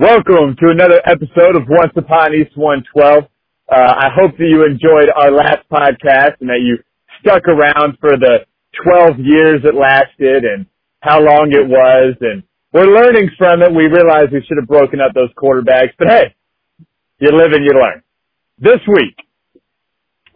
[0.00, 3.20] Welcome to another episode of Once Upon East 112.
[3.20, 6.80] Uh, I hope that you enjoyed our last podcast and that you
[7.20, 8.48] stuck around for the
[8.80, 10.64] 12 years it lasted and
[11.00, 12.16] how long it was.
[12.22, 12.42] And
[12.72, 13.76] we're learning from it.
[13.76, 16.34] We realize we should have broken up those quarterbacks, but hey,
[17.18, 18.00] you live and you learn.
[18.56, 19.20] This week,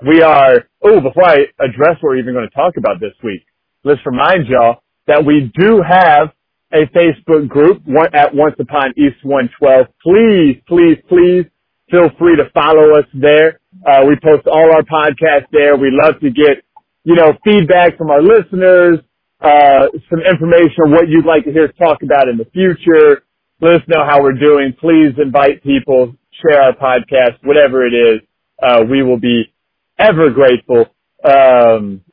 [0.06, 3.40] we are, oh, before I address what we're even going to talk about this week,
[3.82, 6.36] let's remind y'all that we do have
[6.74, 9.86] a Facebook group at Once Upon East 112.
[10.02, 11.46] Please, please, please
[11.90, 13.60] feel free to follow us there.
[13.86, 15.76] Uh, we post all our podcasts there.
[15.76, 16.64] We love to get,
[17.04, 18.98] you know, feedback from our listeners,
[19.40, 23.22] uh, some information on what you'd like to hear us talk about in the future.
[23.61, 24.75] Let us know how we're doing.
[24.80, 28.20] Please invite people, share our podcast, whatever it is.
[28.62, 29.52] Uh, we will be
[29.98, 30.86] ever grateful.
[31.25, 32.03] Um,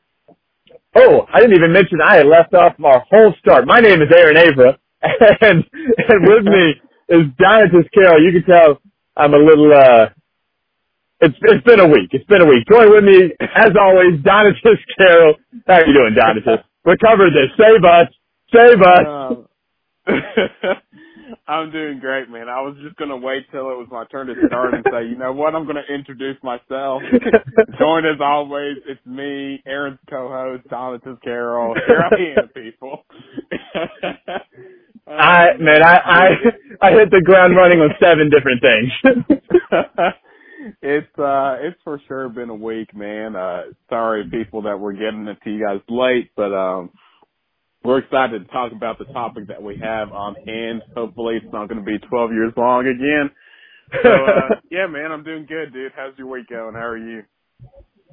[0.94, 3.66] Oh, I didn't even mention I had left off our whole start.
[3.66, 4.76] My name is Aaron Avra,
[5.40, 6.74] and and with me
[7.08, 8.22] is Donatus Carroll.
[8.22, 8.80] You can tell
[9.16, 9.72] I'm a little.
[9.72, 10.08] uh
[11.20, 12.10] It's it's been a week.
[12.12, 12.66] It's been a week.
[12.70, 15.34] Join with me as always, Donatus Carroll.
[15.66, 16.62] How are you doing, Donatus?
[16.84, 17.50] Recover this.
[17.56, 18.08] Save us.
[18.54, 19.06] Save us.
[19.08, 19.46] Um,
[21.48, 22.48] I'm doing great, man.
[22.48, 25.16] I was just gonna wait till it was my turn to start and say, you
[25.16, 27.02] know what, I'm gonna introduce myself.
[27.78, 31.74] Join as always, it's me, Aaron's co-host, Donatus Carroll.
[31.86, 33.04] Here I am, people.
[35.08, 36.28] I man, I I
[36.80, 38.92] I hit the ground running on seven different things.
[40.82, 43.34] it's uh it's for sure been a week, man.
[43.34, 46.90] Uh sorry people that we're getting it to you guys late, but um
[47.84, 50.82] we're excited to talk about the topic that we have on hand.
[50.94, 53.30] Hopefully it's not going to be 12 years long again.
[54.02, 55.92] So, uh, yeah, man, I'm doing good, dude.
[55.96, 56.74] How's your week going?
[56.74, 57.22] How are you?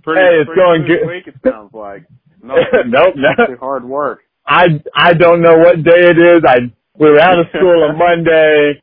[0.03, 1.07] Pretty, hey, it's pretty going good.
[1.07, 2.05] Week, it sounds like.
[2.41, 2.55] No,
[2.87, 3.55] nope, no.
[3.59, 4.21] hard work.
[4.45, 6.41] I, I don't know what day it is.
[6.47, 6.59] I,
[6.97, 8.81] we were out of school on Monday.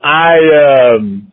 [0.00, 1.32] I, um,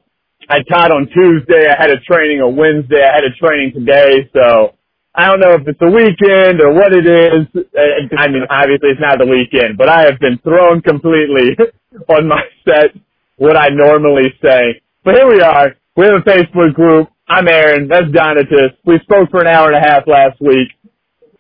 [0.50, 1.68] I taught on Tuesday.
[1.70, 3.02] I had a training on Wednesday.
[3.02, 4.30] I had a training today.
[4.34, 4.76] So,
[5.14, 7.48] I don't know if it's a weekend or what it is.
[7.56, 11.52] Uh, I mean, obviously it's not the weekend, but I have been thrown completely
[12.10, 12.96] on my set,
[13.38, 14.82] what I normally say.
[15.04, 15.76] But here we are.
[15.98, 17.10] We have a Facebook group.
[17.28, 17.90] I'm Aaron.
[17.90, 18.72] That's Donatus.
[18.86, 20.70] We spoke for an hour and a half last week.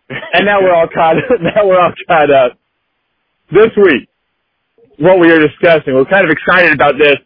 [0.09, 1.23] And now we're all caught up.
[1.41, 2.59] Now we're all caught up.
[3.51, 4.09] This week,
[4.99, 7.17] what we are discussing, we're kind of excited about this.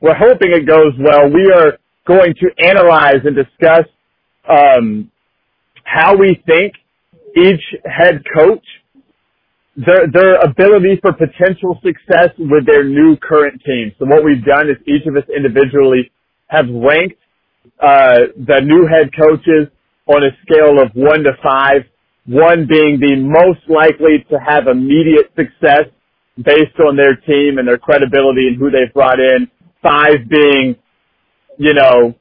[0.00, 1.30] We're hoping it goes well.
[1.32, 3.86] We are going to analyze and discuss
[4.48, 5.10] um,
[5.84, 6.74] how we think
[7.36, 8.64] each head coach,
[9.76, 13.92] their, their ability for potential success with their new current team.
[13.98, 16.10] So what we've done is each of us individually
[16.48, 17.16] have ranked
[17.82, 19.68] uh, the new head coaches
[20.06, 21.82] on a scale of one to five,
[22.26, 25.90] one being the most likely to have immediate success
[26.38, 29.48] based on their team and their credibility and who they've brought in,
[29.82, 30.76] five being,
[31.58, 32.14] you know,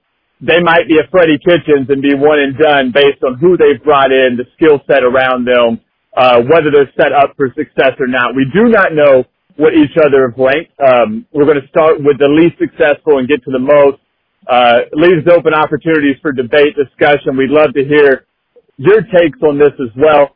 [0.43, 3.81] they might be a Freddie Kitchens and be one and done based on who they've
[3.83, 5.79] brought in, the skill set around them,
[6.17, 8.35] uh, whether they're set up for success or not.
[8.35, 9.23] We do not know
[9.55, 10.75] what each other have ranked.
[10.83, 14.03] Um, we're going to start with the least successful and get to the most.
[14.45, 17.37] Uh, leaves open opportunities for debate, discussion.
[17.37, 18.25] We'd love to hear
[18.77, 20.35] your takes on this as well.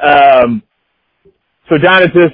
[0.00, 0.62] Um,
[1.68, 2.32] so Donatus,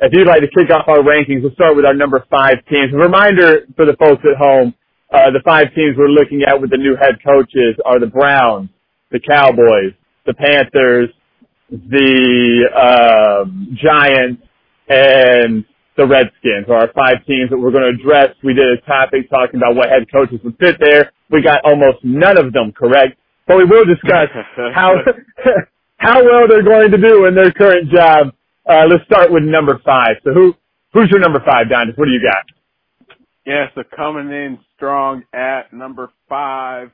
[0.00, 2.92] if you'd like to kick off our rankings, we'll start with our number five teams.
[2.92, 4.74] A reminder for the folks at home,
[5.12, 8.68] uh, the five teams we're looking at with the new head coaches are the Browns,
[9.10, 9.94] the Cowboys,
[10.26, 11.10] the Panthers,
[11.70, 14.42] the um, Giants,
[14.88, 15.64] and
[15.96, 18.36] the Redskins are our five teams that we're going to address.
[18.44, 21.12] We did a topic talking about what head coaches would fit there.
[21.30, 24.28] We got almost none of them correct, but we will discuss
[24.74, 24.94] how
[25.96, 28.34] how well they're going to do in their current job.
[28.68, 30.16] Uh, let's start with number five.
[30.24, 30.54] So who
[30.92, 31.94] who's your number five, Don?
[31.96, 32.44] What do you got?
[33.46, 36.90] Yeah, so coming in strong at number five.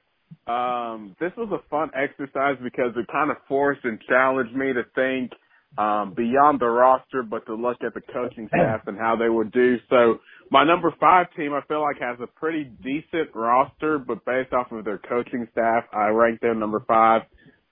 [0.46, 4.82] Um, this was a fun exercise because it kind of forced and challenged me to
[4.94, 5.32] think
[5.78, 9.52] um, beyond the roster, but to look at the coaching staff and how they would
[9.52, 9.76] do.
[9.88, 10.18] So
[10.50, 14.70] my number five team, I feel like has a pretty decent roster, but based off
[14.72, 17.22] of their coaching staff, I rank them number five.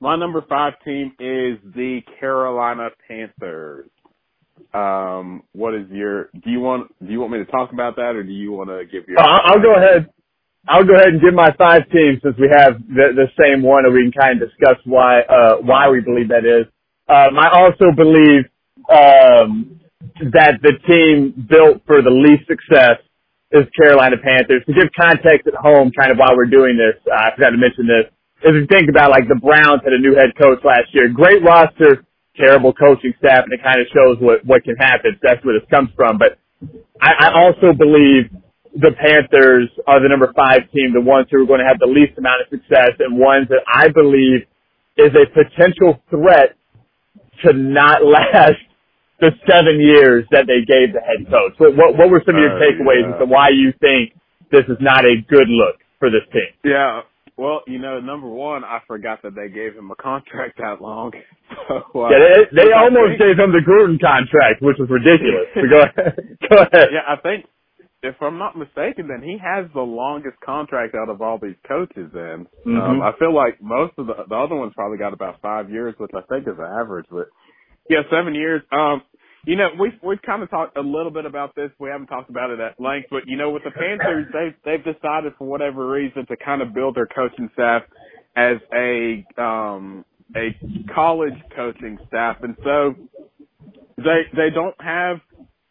[0.00, 3.90] My number five team is the Carolina Panthers.
[4.74, 6.30] Um, what is your?
[6.34, 6.92] Do you want?
[7.04, 9.18] Do you want me to talk about that, or do you want to give your?
[9.18, 10.10] Uh, I'll go ahead.
[10.68, 13.84] I'll go ahead and give my five teams since we have the, the same one,
[13.86, 16.66] and we can kind of discuss why uh, why we believe that is.
[17.08, 18.44] Um, I also believe
[18.92, 19.80] um,
[20.32, 23.00] that the team built for the least success
[23.50, 24.62] is Carolina Panthers.
[24.66, 27.58] To give context at home, kind of while we're doing this, uh, I forgot to
[27.58, 28.06] mention this.
[28.42, 31.42] If you think about like the Browns had a new head coach last year, great
[31.42, 32.04] roster,
[32.40, 35.18] terrible coaching staff, and it kind of shows what what can happen.
[35.22, 36.18] That's where this comes from.
[36.18, 36.38] But
[37.00, 38.32] I, I also believe
[38.74, 41.90] the Panthers are the number five team, the ones who are going to have the
[41.90, 44.46] least amount of success and ones that I believe
[44.96, 46.54] is a potential threat
[47.44, 48.60] to not last
[49.20, 51.52] the seven years that they gave the head coach.
[51.58, 53.14] What, what, what were some of your Uh, takeaways yeah.
[53.14, 54.14] as to why you think
[54.50, 56.48] this is not a good look for this team?
[56.64, 57.02] Yeah.
[57.40, 61.12] Well, you know, number one, I forgot that they gave him a contract that long.
[61.68, 62.18] So, uh, Yeah,
[62.52, 65.48] they, they almost think- gave him the Gruden contract, which was ridiculous.
[65.56, 66.14] But go ahead.
[66.50, 66.88] Go ahead.
[66.94, 67.46] Yeah, I think
[68.02, 72.10] if I'm not mistaken, then he has the longest contract out of all these coaches.
[72.14, 73.02] Then um, Mhm.
[73.02, 76.12] I feel like most of the the other ones probably got about five years, which
[76.14, 77.06] I think is the average.
[77.10, 77.28] But
[77.90, 78.62] yeah, seven years.
[78.70, 79.02] Um,
[79.44, 81.70] you know, we've we've kind of talked a little bit about this.
[81.78, 84.94] We haven't talked about it at length, but you know, with the Panthers, they've they've
[84.94, 87.82] decided for whatever reason to kind of build their coaching staff
[88.36, 90.04] as a um
[90.36, 90.50] a
[90.94, 92.94] college coaching staff, and so
[93.96, 95.18] they they don't have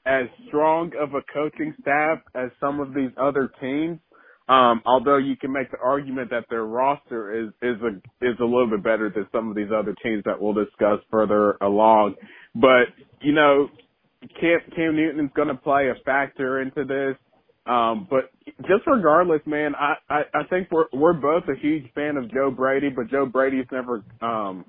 [0.05, 3.99] as strong of a coaching staff as some of these other teams.
[4.47, 8.43] Um, although you can make the argument that their roster is is a is a
[8.43, 12.15] little bit better than some of these other teams that we'll discuss further along.
[12.55, 12.87] But
[13.21, 13.69] you know,
[14.39, 17.17] Cam Cam Newton is going to play a factor into this.
[17.65, 18.31] Um, but
[18.61, 22.51] just regardless, man, I, I I think we're we're both a huge fan of Joe
[22.51, 24.65] Brady, but Joe Brady's never um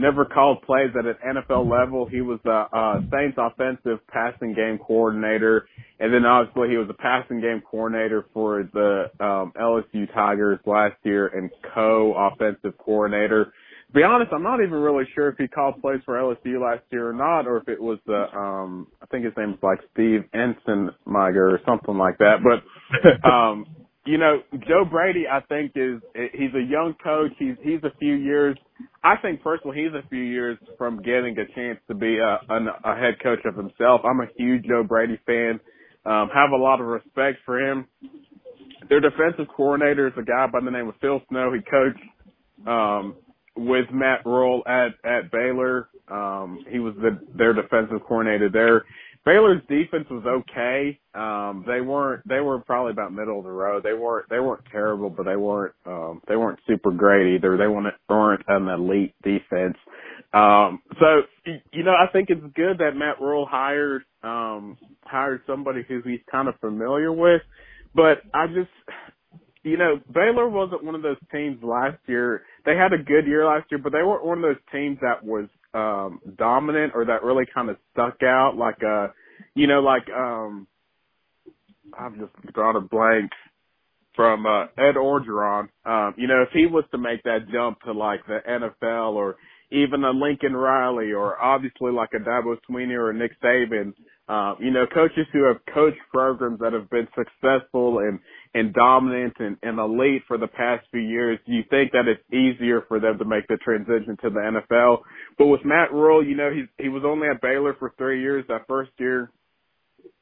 [0.00, 2.06] never called plays at an NFL level.
[2.06, 5.66] He was the uh, Saints offensive passing game coordinator,
[6.00, 10.96] and then obviously he was a passing game coordinator for the um, LSU Tigers last
[11.02, 13.52] year and co-offensive coordinator.
[13.90, 16.84] To be honest, I'm not even really sure if he called plays for LSU last
[16.92, 20.20] year or not, or if it was the um I think his name's like Steve
[20.32, 22.36] Ensminger or something like that.
[22.42, 23.66] But um
[24.06, 26.00] you know, Joe Brady, I think is
[26.32, 27.32] he's a young coach.
[27.38, 28.56] He's he's a few years.
[29.02, 32.92] I think personally, he's a few years from getting a chance to be a, a,
[32.92, 34.02] a head coach of himself.
[34.04, 35.58] I'm a huge Joe Brady fan.
[36.06, 37.86] Um, have a lot of respect for him.
[38.88, 41.52] Their defensive coordinator is a guy by the name of Phil Snow.
[41.52, 43.16] He coached um,
[43.66, 45.88] with Matt Rhule at at Baylor.
[46.10, 48.84] Um, he was the, their defensive coordinator there.
[49.24, 50.98] Baylor's defense was okay.
[51.14, 52.26] Um, they weren't.
[52.26, 53.82] They were probably about middle of the road.
[53.82, 54.28] They weren't.
[54.30, 55.74] They weren't terrible, but they weren't.
[55.84, 57.56] Um, they weren't super great either.
[57.58, 59.76] They weren't, weren't an elite defense.
[60.32, 61.22] Um, so
[61.72, 66.20] you know, I think it's good that Matt Rhule hired um, hired somebody who he's
[66.30, 67.42] kind of familiar with.
[67.94, 68.70] But I just,
[69.62, 72.44] you know, Baylor wasn't one of those teams last year.
[72.64, 75.24] They had a good year last year, but they weren't one of those teams that
[75.24, 79.06] was um dominant or that really kind of stuck out like uh
[79.54, 80.66] you know like um
[81.96, 83.30] I've just drawn a blank
[84.16, 85.68] from uh Ed Orgeron.
[85.84, 89.36] Um you know if he was to make that jump to like the NFL or
[89.70, 93.92] even a Lincoln Riley or obviously like a Dabo Swinney or a Nick Saban
[94.30, 98.20] um, you know, coaches who have coached programs that have been successful and,
[98.54, 102.22] and dominant and, and elite for the past few years, do you think that it's
[102.32, 104.98] easier for them to make the transition to the NFL.
[105.36, 108.44] But with Matt Rhule, you know, he's, he was only at Baylor for three years.
[108.46, 109.32] That first year,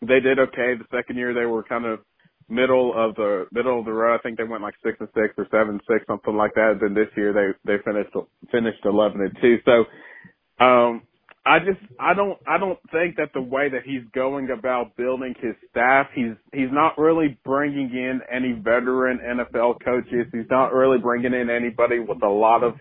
[0.00, 0.72] they did okay.
[0.78, 2.00] The second year, they were kind of
[2.48, 4.14] middle of the middle of the road.
[4.14, 6.78] I think they went like six and six or seven and six, something like that.
[6.80, 8.16] Then this year, they they finished
[8.50, 9.58] finished eleven and two.
[9.66, 11.02] So, um,
[11.48, 15.34] I just I don't I don't think that the way that he's going about building
[15.40, 20.26] his staff, he's he's not really bringing in any veteran NFL coaches.
[20.30, 22.74] He's not really bringing in anybody with a lot of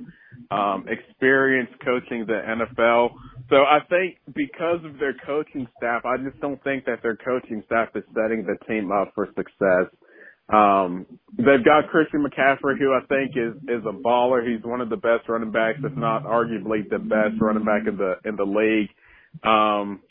[0.52, 3.12] um experience coaching the NFL.
[3.50, 7.64] So I think because of their coaching staff, I just don't think that their coaching
[7.68, 9.88] staff is setting the team up for success.
[10.50, 11.06] Um,
[11.38, 14.48] they've got Christian McCaffrey, who I think is is a baller.
[14.48, 17.98] He's one of the best running backs, if not arguably the best running back in
[17.98, 18.90] the in the league.
[19.44, 20.02] Um,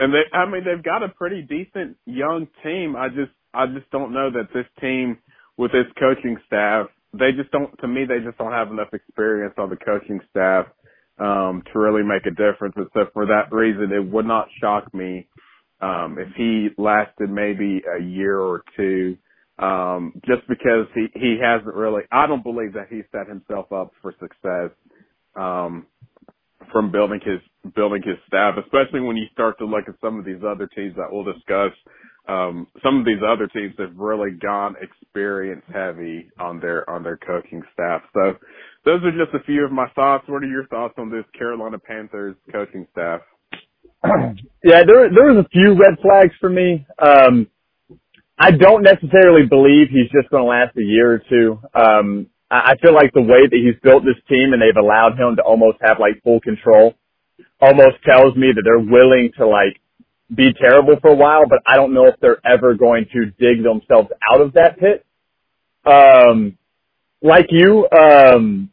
[0.00, 2.96] and they, I mean, they've got a pretty decent young team.
[2.96, 5.18] I just I just don't know that this team
[5.58, 7.78] with this coaching staff, they just don't.
[7.80, 10.66] To me, they just don't have enough experience on the coaching staff
[11.18, 12.74] um, to really make a difference.
[12.76, 15.28] And so for that reason, it would not shock me
[15.82, 19.18] um, if he lasted maybe a year or two,
[19.58, 23.92] um, just because he, he hasn't really, I don't believe that he set himself up
[24.00, 24.70] for success,
[25.36, 25.86] um,
[26.72, 27.40] from building his,
[27.74, 30.94] building his staff, especially when you start to look at some of these other teams
[30.96, 31.72] that we'll discuss.
[32.28, 37.16] Um, some of these other teams have really gone experience heavy on their, on their
[37.16, 38.02] coaching staff.
[38.14, 38.34] So
[38.84, 40.24] those are just a few of my thoughts.
[40.28, 43.22] What are your thoughts on this Carolina Panthers coaching staff?
[44.64, 46.86] yeah, there there was a few red flags for me.
[46.98, 47.48] Um,
[48.38, 51.60] I don't necessarily believe he's just going to last a year or two.
[51.74, 55.18] Um, I, I feel like the way that he's built this team and they've allowed
[55.18, 56.94] him to almost have like full control
[57.60, 59.80] almost tells me that they're willing to like
[60.34, 63.62] be terrible for a while, but I don't know if they're ever going to dig
[63.62, 65.06] themselves out of that pit.
[65.84, 66.58] Um,
[67.22, 68.70] like you, um,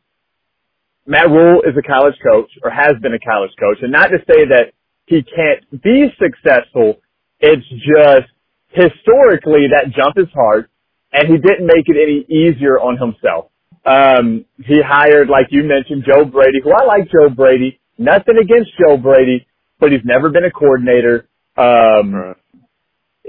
[1.06, 4.20] Matt Rhule is a college coach or has been a college coach and not to
[4.28, 4.74] say that
[5.10, 7.02] he can't be successful.
[7.40, 8.30] It's just
[8.70, 10.70] historically that jump is hard
[11.12, 13.50] and he didn't make it any easier on himself.
[13.86, 17.80] Um, he hired, like you mentioned, Joe Brady, who I like Joe Brady.
[17.98, 19.48] Nothing against Joe Brady,
[19.80, 21.28] but he's never been a coordinator.
[21.58, 22.36] Um, right.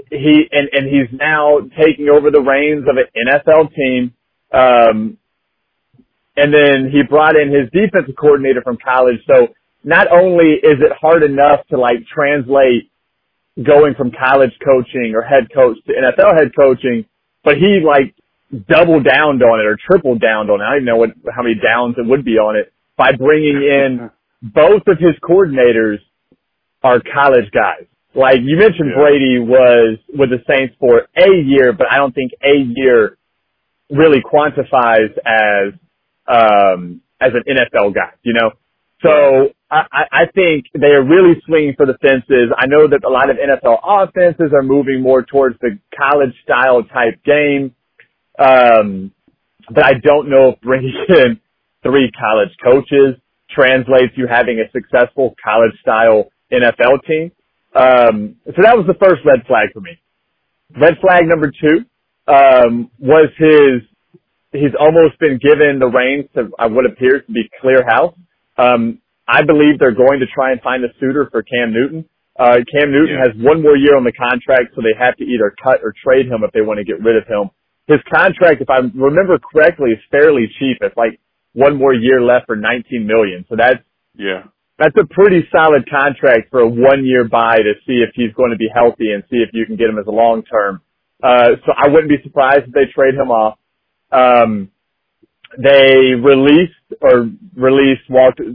[0.09, 4.13] he and and he's now taking over the reins of an NFL team.
[4.53, 5.17] Um,
[6.37, 9.17] and then he brought in his defensive coordinator from college.
[9.27, 9.47] So
[9.83, 12.91] not only is it hard enough to like translate
[13.61, 17.05] going from college coaching or head coach to NFL head coaching,
[17.43, 18.15] but he like
[18.67, 20.63] doubled down on it or tripled down on it.
[20.63, 23.57] I don't even know what, how many downs it would be on it by bringing
[23.57, 24.09] in
[24.41, 25.97] both of his coordinators
[26.83, 27.85] are college guys.
[28.13, 29.01] Like you mentioned, yeah.
[29.01, 33.17] Brady was with the Saints for a year, but I don't think a year
[33.89, 35.73] really quantifies as
[36.27, 38.11] um, as an NFL guy.
[38.23, 38.51] You know,
[39.01, 42.51] so I, I think they are really swinging for the fences.
[42.57, 46.83] I know that a lot of NFL offenses are moving more towards the college style
[46.83, 47.73] type game.
[48.37, 49.13] Um,
[49.69, 51.39] but I don't know if bringing in
[51.83, 53.15] three college coaches
[53.49, 57.31] translates to having a successful college style NFL team.
[57.73, 59.97] Um, so that was the first red flag for me.
[60.79, 61.85] Red flag number two,
[62.27, 63.81] um, was his,
[64.51, 68.15] he's almost been given the reins to what appears to be clear house.
[68.57, 68.99] Um,
[69.31, 72.03] I believe they're going to try and find a suitor for Cam Newton.
[72.35, 73.31] Uh, Cam Newton yeah.
[73.31, 76.27] has one more year on the contract, so they have to either cut or trade
[76.27, 77.47] him if they want to get rid of him.
[77.87, 80.83] His contract, if I remember correctly, is fairly cheap.
[80.83, 81.19] It's like
[81.53, 83.45] one more year left for 19 million.
[83.47, 83.79] So that's,
[84.15, 88.33] yeah, that's a pretty solid contract for a one year buy to see if he's
[88.33, 90.81] going to be healthy and see if you can get him as a long term.
[91.21, 93.59] Uh, so I wouldn't be surprised if they trade him off.
[94.11, 94.71] Um,
[95.57, 98.53] they released or released Walter,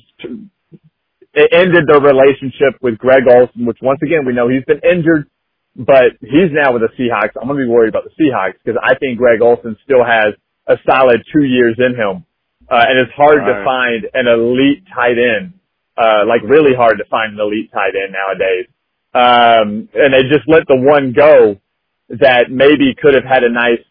[1.36, 5.28] it ended their relationship with Greg Olsen, which once again, we know he's been injured,
[5.76, 7.36] but he's now with the Seahawks.
[7.36, 10.32] I'm going to be worried about the Seahawks because I think Greg Olsen still has
[10.66, 12.24] a solid two years in him.
[12.68, 13.52] Uh, and it's hard right.
[13.52, 15.52] to find an elite tight end,
[16.00, 18.66] uh, like really hard to find an elite tight end nowadays.
[19.12, 21.60] Um, and they just let the one go
[22.08, 23.84] that maybe could have had a nice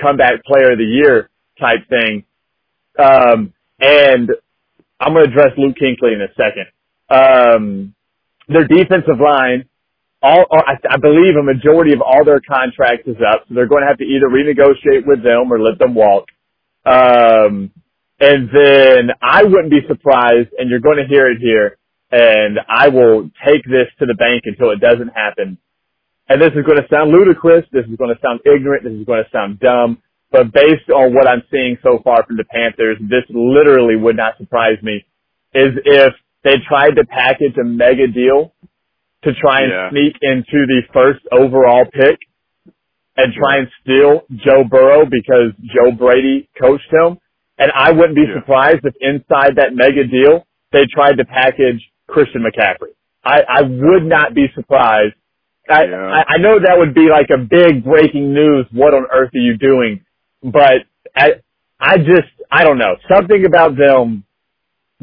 [0.00, 2.24] comeback player of the year type thing.
[2.96, 4.30] Um, and
[5.00, 6.70] I'm going to address Luke Kuechly in a second.
[7.12, 7.94] Um,
[8.48, 9.68] their defensive line,
[10.22, 13.82] all, I, I believe a majority of all their contracts is up, so they're going
[13.82, 16.26] to have to either renegotiate with them or let them walk.
[16.84, 17.70] Um,
[18.20, 21.78] and then I wouldn't be surprised, and you're going to hear it here,
[22.12, 25.58] and I will take this to the bank until it doesn't happen.
[26.28, 27.66] And this is going to sound ludicrous.
[27.72, 28.84] This is going to sound ignorant.
[28.84, 30.02] This is going to sound dumb.
[30.30, 34.38] But based on what I'm seeing so far from the Panthers, this literally would not
[34.38, 35.04] surprise me.
[35.54, 36.14] Is if
[36.44, 38.52] they tried to package a mega deal
[39.24, 39.90] to try and yeah.
[39.90, 42.18] sneak into the first overall pick
[43.16, 47.18] and try and steal Joe Burrow because Joe Brady coached him.
[47.58, 48.40] And I wouldn't be yeah.
[48.40, 52.94] surprised if inside that mega deal, they tried to package Christian McCaffrey.
[53.24, 55.14] I, I would not be surprised.
[55.70, 55.96] I, yeah.
[55.96, 58.66] I, I know that would be like a big breaking news.
[58.72, 60.04] What on earth are you doing?
[60.42, 61.34] But I,
[61.78, 62.96] I just, I don't know.
[63.14, 64.24] Something about them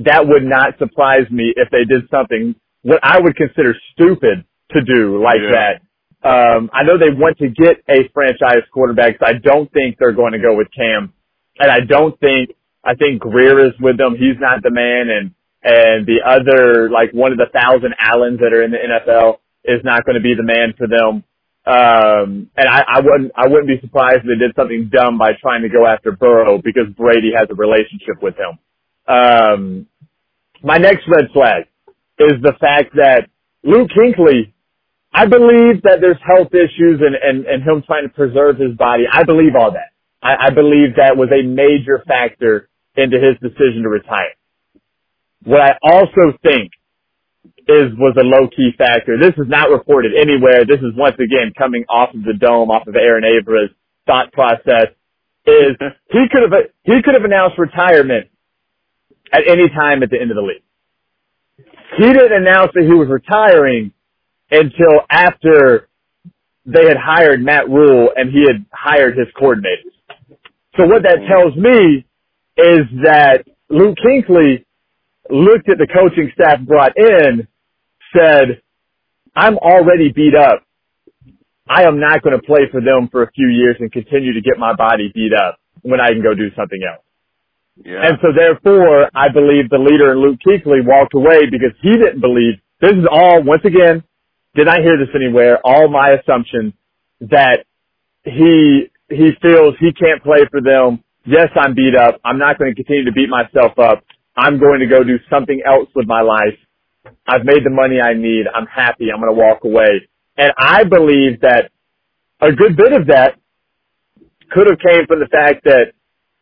[0.06, 4.82] that would not surprise me if they did something what I would consider stupid to
[4.82, 5.52] do like yeah.
[5.52, 5.82] that.
[6.22, 10.14] Um, I know they want to get a franchise quarterback, so I don't think they're
[10.14, 11.14] going to go with Cam.
[11.58, 12.52] And I don't think,
[12.84, 14.16] I think Grier is with them.
[14.16, 15.08] He's not the man.
[15.10, 15.32] And,
[15.64, 19.84] and the other, like one of the thousand Allens that are in the NFL is
[19.84, 21.24] not going to be the man for them.
[21.68, 25.32] Um, and I, I wouldn't, I wouldn't be surprised if they did something dumb by
[25.40, 28.60] trying to go after Burrow because Brady has a relationship with him.
[29.10, 29.88] Um,
[30.64, 31.66] my next red flag
[32.20, 33.30] is the fact that
[33.64, 34.54] Luke Kuechly,
[35.14, 39.04] I believe that there's health issues and, and, and him trying to preserve his body.
[39.12, 39.92] I believe all that.
[40.22, 44.36] I, I believe that was a major factor into his decision to retire.
[45.44, 46.72] What I also think
[47.68, 49.18] is was a low key factor.
[49.20, 50.66] This is not reported anywhere.
[50.68, 53.72] This is once again coming off of the dome, off of Aaron Abra's
[54.06, 54.92] thought process.
[55.46, 55.78] Is
[56.12, 58.28] he could have he could have announced retirement
[59.34, 60.64] at any time at the end of the league.
[61.98, 63.92] He didn't announce that he was retiring
[64.52, 65.90] until after
[66.66, 69.94] they had hired Matt Rhule and he had hired his coordinators.
[70.78, 72.06] So what that tells me
[72.58, 74.66] is that Luke Kuechly
[75.30, 77.48] looked at the coaching staff brought in,
[78.16, 78.62] said,
[79.36, 80.64] I'm already beat up.
[81.68, 84.42] I am not going to play for them for a few years and continue to
[84.42, 87.04] get my body beat up when I can go do something else.
[87.86, 92.22] And so therefore, I believe the leader in Luke Kuechly walked away because he didn't
[92.22, 94.04] believe, this is all, once again,
[94.56, 96.74] did I hear this anywhere, all my assumptions
[97.22, 97.66] that
[98.24, 101.04] he, he feels he can't play for them.
[101.26, 102.20] Yes, I'm beat up.
[102.26, 104.04] I'm not going to continue to beat myself up.
[104.36, 106.58] I'm going to go do something else with my life.
[107.28, 108.46] I've made the money I need.
[108.54, 109.08] I'm happy.
[109.14, 110.08] I'm going to walk away.
[110.38, 111.72] And I believe that
[112.42, 113.36] a good bit of that
[114.52, 115.94] could have came from the fact that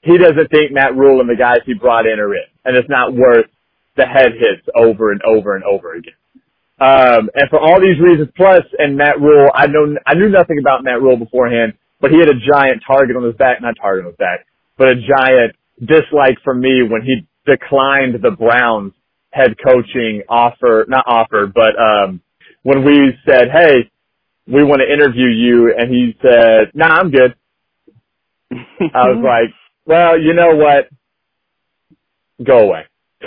[0.07, 2.47] he doesn't think Matt Rhule and the guys he brought in are it.
[2.63, 3.47] And it's not worth
[3.97, 6.15] the head hits over and over and over again.
[6.79, 10.59] Um, and for all these reasons, plus, and Matt Rhule, I know, I knew nothing
[10.59, 14.05] about Matt Rhule beforehand, but he had a giant target on his back, not target
[14.05, 14.45] on his back,
[14.77, 18.93] but a giant dislike for me when he declined the Browns
[19.31, 22.21] head coaching offer, not offer, but, um,
[22.63, 23.89] when we said, hey,
[24.47, 27.35] we want to interview you, and he said, nah, I'm good.
[28.51, 29.53] I was like,
[29.88, 30.89] well, you know what?
[32.46, 32.84] Go away.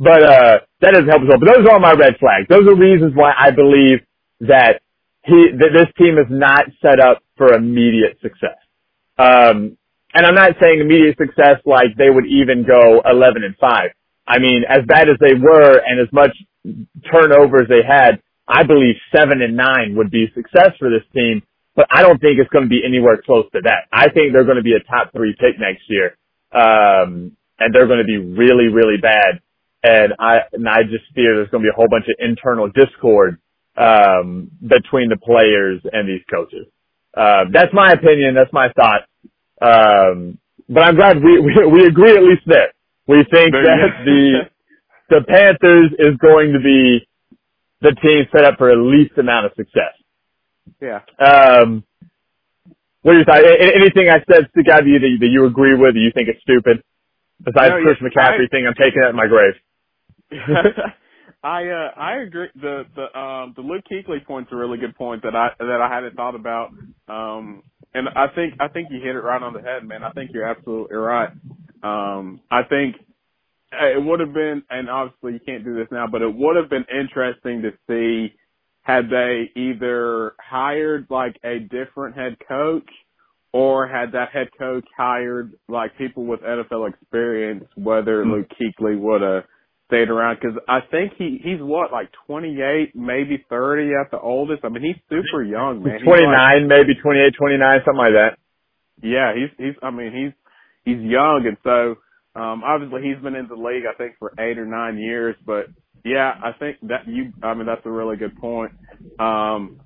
[0.00, 1.40] but uh that doesn't help us all.
[1.40, 2.46] But those are all my red flags.
[2.48, 4.00] Those are reasons why I believe
[4.40, 4.80] that
[5.24, 8.58] he that this team is not set up for immediate success.
[9.18, 9.78] Um
[10.14, 13.90] and I'm not saying immediate success like they would even go 11 and 5.
[14.28, 16.32] I mean, as bad as they were and as much
[17.12, 21.42] turnover as they had, I believe 7 and 9 would be success for this team,
[21.76, 23.86] but I don't think it's going to be anywhere close to that.
[23.92, 26.16] I think they're going to be a top 3 pick next year.
[26.52, 29.40] Um and they're going to be really, really bad.
[29.82, 32.68] And I, and I just fear there's going to be a whole bunch of internal
[32.68, 33.38] discord,
[33.78, 36.66] um, between the players and these coaches.
[37.16, 38.34] Uh, that's my opinion.
[38.34, 39.02] That's my thought.
[39.62, 42.72] Um, but I'm glad we, we, we agree at least there.
[43.08, 44.50] We think that the,
[45.10, 47.08] the Panthers is going to be
[47.82, 49.95] the team set up for at least amount of success.
[50.80, 51.00] Yeah.
[51.18, 51.84] Um,
[53.02, 53.46] what are your thoughts?
[53.60, 56.28] Anything I said stick out to you that, that you agree with, or you think
[56.28, 56.82] it's stupid?
[57.44, 59.54] Besides No, Chris yeah, McCaffrey I- thing, I'm taking that in my grave.
[61.44, 65.22] I uh I agree the the um the Luke Kuechly point's a really good point
[65.22, 66.70] that I that I hadn't thought about.
[67.08, 67.62] Um
[67.94, 70.02] and I think I think you hit it right on the head, man.
[70.02, 71.30] I think you're absolutely right.
[71.84, 72.96] Um I think
[73.72, 76.56] uh, it would have been and obviously you can't do this now, but it would
[76.56, 78.34] have been interesting to see
[78.86, 82.88] had they either hired like a different head coach
[83.52, 88.30] or had that head coach hired like people with NFL experience, whether Hmm.
[88.32, 89.44] Luke Kuechly would have
[89.88, 94.64] stayed around because I think he he's what like 28, maybe 30 at the oldest.
[94.64, 95.94] I mean he's super young, man.
[95.98, 98.38] He's 29, like- maybe 28, 29, something like that.
[99.02, 100.32] yeah, he's he's I mean he's
[100.84, 101.96] he's young and so
[102.40, 105.66] um obviously he's been in the league I think for 8 or 9 years, but
[106.04, 108.72] yeah, I think that you I mean that's a really good point.
[109.18, 109.78] Um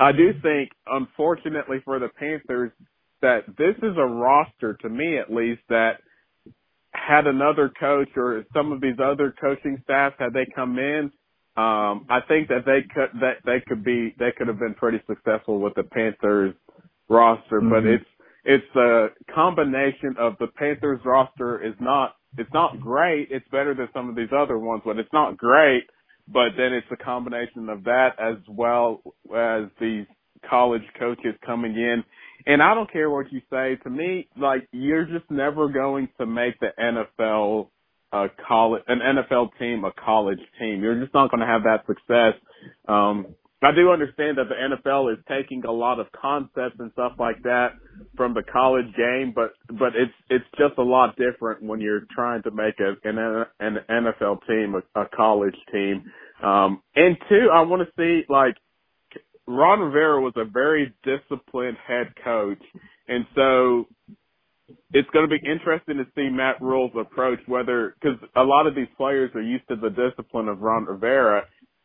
[0.00, 2.72] I do think unfortunately for the Panthers
[3.22, 6.00] that this is a roster to me at least that
[6.92, 11.12] had another coach or some of these other coaching staffs had they come in
[11.56, 15.00] um I think that they could that they could be they could have been pretty
[15.08, 16.54] successful with the Panthers
[17.08, 17.94] roster but Mhm.
[17.96, 18.06] it's
[18.44, 23.88] it's a combination of the Panthers roster is not it's not great it's better than
[23.92, 25.84] some of these other ones but it's not great
[26.28, 29.02] but then it's a combination of that as well
[29.34, 30.06] as these
[30.48, 32.04] college coaches coming in
[32.46, 33.76] and I don't care what you say.
[33.82, 37.68] To me, like you're just never going to make the NFL
[38.12, 40.82] a college, an NFL team a college team.
[40.82, 42.34] You're just not going to have that success.
[42.88, 47.12] Um, I do understand that the NFL is taking a lot of concepts and stuff
[47.18, 47.72] like that
[48.16, 52.42] from the college game, but but it's it's just a lot different when you're trying
[52.44, 53.18] to make a, an
[53.60, 56.10] an NFL team a, a college team.
[56.42, 58.54] Um, and two, I want to see like
[59.46, 62.62] Ron Rivera was a very disciplined head coach,
[63.08, 63.86] and so
[64.92, 67.40] it's going to be interesting to see Matt Rhule's approach.
[67.46, 71.42] Whether because a lot of these players are used to the discipline of Ron Rivera.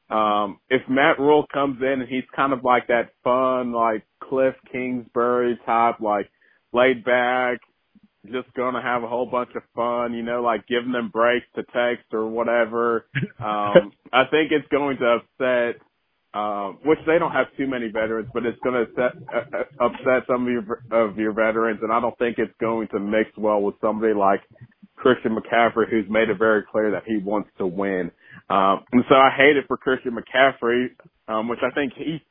[0.10, 4.56] Um, if Matt Rhule comes in and he's kind of like that fun, like Cliff
[4.72, 6.30] Kingsbury type, like
[6.74, 7.60] laid back,
[8.32, 11.64] just gonna have a whole bunch of fun, you know, like giving them breaks to
[11.64, 13.06] text or whatever.
[13.40, 15.82] Um, I think it's going to upset
[16.36, 19.86] um, which they don't have too many veterans, but it's going to set, uh, uh,
[19.86, 23.30] upset some of your of your veterans, and I don't think it's going to mix
[23.38, 24.42] well with somebody like
[24.96, 28.12] Christian McCaffrey, who's made it very clear that he wants to win.
[28.50, 30.88] Um, and so I hate it for Christian McCaffrey,
[31.28, 32.22] um, which I think he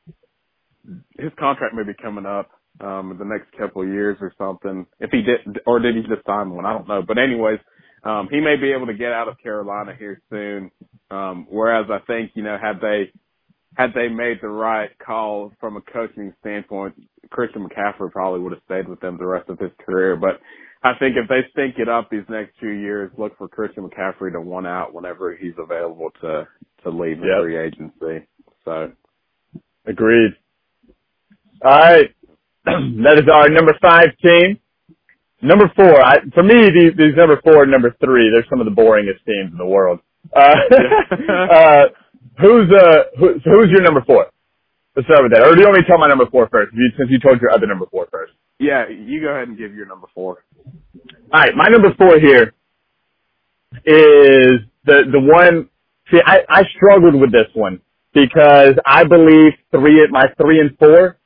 [1.19, 2.49] his contract may be coming up
[2.81, 4.85] um, in the next couple of years or something.
[4.99, 6.65] If he did, or did he just sign one?
[6.65, 7.01] I don't know.
[7.05, 7.59] But anyways,
[8.03, 10.71] um, he may be able to get out of Carolina here soon.
[11.09, 13.11] Um, whereas I think you know had they
[13.75, 16.95] had they made the right call from a coaching standpoint,
[17.29, 20.15] Christian McCaffrey probably would have stayed with them the rest of his career.
[20.15, 20.39] But
[20.83, 24.31] I think if they stink it up these next two years, look for Christian McCaffrey
[24.33, 26.47] to one out whenever he's available to
[26.83, 27.41] to leave the Yep.
[27.41, 28.27] free agency.
[28.63, 28.91] So
[29.85, 30.31] Agreed.
[31.63, 32.15] All right.
[32.65, 34.59] that is our number five team.
[35.41, 38.65] Number four, I, for me, these, these number four and number three, they're some of
[38.65, 39.99] the boringest teams in the world.
[40.35, 40.55] Uh,
[41.51, 41.83] uh,
[42.39, 44.27] who's, uh, who, so who's your number four?
[44.95, 45.43] Let's start with that.
[45.43, 47.41] Or do you want me to tell my number four first, you, since you told
[47.41, 48.33] your other number four first?
[48.59, 50.43] yeah, you go ahead and give your number four.
[51.31, 52.53] All right, my number four here
[53.85, 55.69] is the the one.
[56.11, 57.81] See, I I struggled with this one
[58.13, 61.17] because I believe three my three and four.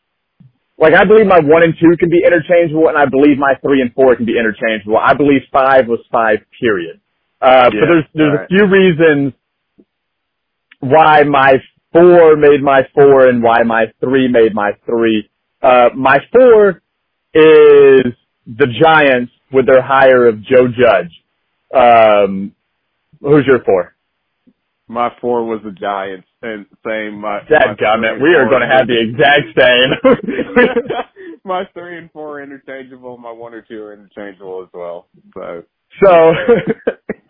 [0.77, 3.81] Like I believe my one and two can be interchangeable, and I believe my three
[3.81, 4.97] and four can be interchangeable.
[4.97, 6.39] I believe five was five.
[6.59, 6.99] Period.
[7.41, 8.45] Uh, but there's there's alright.
[8.45, 9.33] a few reasons
[10.79, 11.53] why my
[11.91, 15.29] four made my four and why my three made my three.
[15.61, 16.81] Uh, my four
[17.33, 18.13] is
[18.45, 21.11] the Giants with their hire of Joe Judge.
[21.73, 22.53] Um,
[23.21, 23.95] who's your four?
[24.87, 27.21] My four was the Giants, and same.
[27.21, 30.99] My, Dadgummit, three we are going to have the exact same.
[31.43, 33.17] my three and four are interchangeable.
[33.17, 35.07] My one or two are interchangeable as well.
[35.35, 35.63] So,
[36.03, 36.33] so,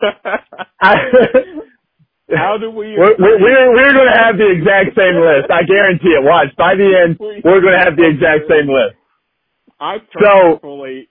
[0.80, 0.96] I,
[2.36, 2.96] how do we?
[2.98, 5.50] we're, we're, we're, going to have the exact same list.
[5.50, 6.22] I guarantee it.
[6.24, 6.48] Watch.
[6.56, 8.96] By the end, we're going to have the exact same list.
[9.80, 11.08] I So- purposefully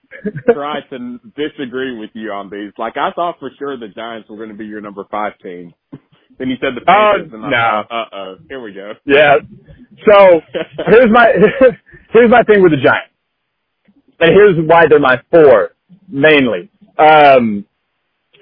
[0.52, 2.72] tried to disagree with you on these.
[2.78, 5.74] Like I thought for sure the Giants were going to be your number five team.
[6.38, 7.84] Then you said the Oh, Panthers, and I no.
[7.90, 8.92] uh oh, here we go.
[9.04, 9.36] Yeah.
[10.08, 10.40] So
[10.86, 11.32] here's my
[12.12, 13.12] here's my thing with the Giants,
[14.20, 15.72] and here's why they're my four
[16.08, 16.70] mainly.
[16.96, 17.66] Um,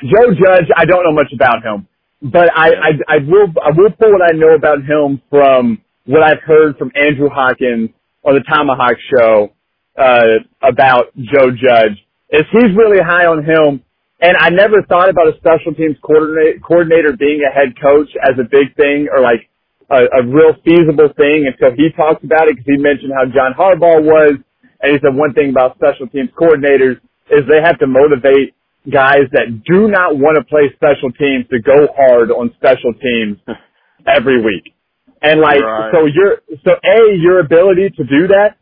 [0.03, 1.89] Joe Judge, I don't know much about him,
[2.23, 6.23] but I, I I will I will pull what I know about him from what
[6.23, 7.91] I've heard from Andrew Hawkins
[8.25, 9.53] on the Tomahawk Show
[9.99, 11.99] uh, about Joe Judge.
[12.31, 13.83] Is he's really high on him
[14.21, 18.35] and I never thought about a special teams coordinator, coordinator being a head coach as
[18.35, 19.47] a big thing or like
[19.91, 23.55] a, a real feasible thing until he talked about it because he mentioned how John
[23.55, 24.43] Harbaugh was.
[24.83, 26.99] And he said one thing about special teams coordinators
[27.31, 28.58] is they have to motivate
[28.91, 33.39] guys that do not want to play special teams to go hard on special teams
[34.07, 34.75] every week.
[35.23, 35.93] And like, Right.
[35.93, 38.57] so your, so A, your ability to do that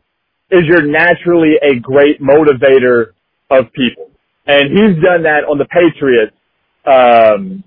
[0.49, 3.13] is you're naturally a great motivator
[3.51, 4.09] of people.
[4.47, 6.35] And he's done that on the Patriots,
[6.85, 7.63] um,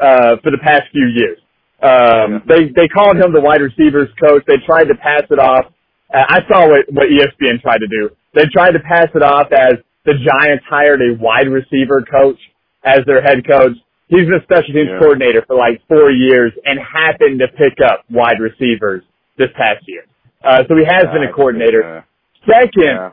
[0.00, 1.38] uh, for the past few years.
[1.82, 4.42] Um, they, they called him the wide receivers coach.
[4.46, 5.66] They tried to pass it off.
[6.12, 8.10] Uh, I saw what, what ESPN tried to do.
[8.34, 12.38] They tried to pass it off as the Giants hired a wide receiver coach
[12.84, 13.76] as their head coach.
[14.08, 14.98] He's been a special teams Yeah.
[14.98, 19.02] coordinator for like four years and happened to pick up wide receivers
[19.38, 20.04] this past year.
[20.44, 22.04] Uh, so he has been a coordinator.
[22.44, 23.10] Second, Yeah.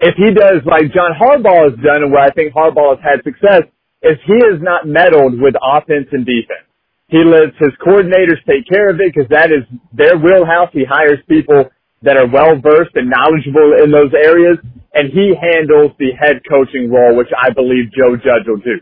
[0.00, 3.24] if he does like John Harbaugh has done and where I think Harbaugh has had
[3.24, 3.62] success
[4.02, 6.68] is he has not meddled with offense and defense.
[7.08, 10.68] He lets his coordinators take care of it because that is their wheelhouse.
[10.72, 11.70] He hires people
[12.06, 14.56] that are well versed and knowledgeable in those areas
[14.96, 18.80] and he handles the head coaching role, which I believe Joe Judge will do.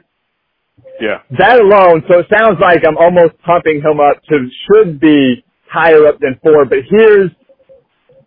[1.00, 1.18] Yeah.
[1.38, 6.06] That alone, so it sounds like I'm almost pumping him up to should be higher
[6.06, 7.30] up than four, but here's,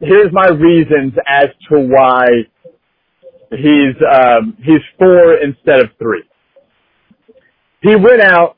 [0.01, 2.27] here's my reasons as to why
[3.51, 6.23] he's, um, he's four instead of three.
[7.81, 8.57] He went out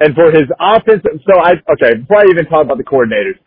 [0.00, 3.38] and for his offensive, so I, okay, before I even talk about the coordinators,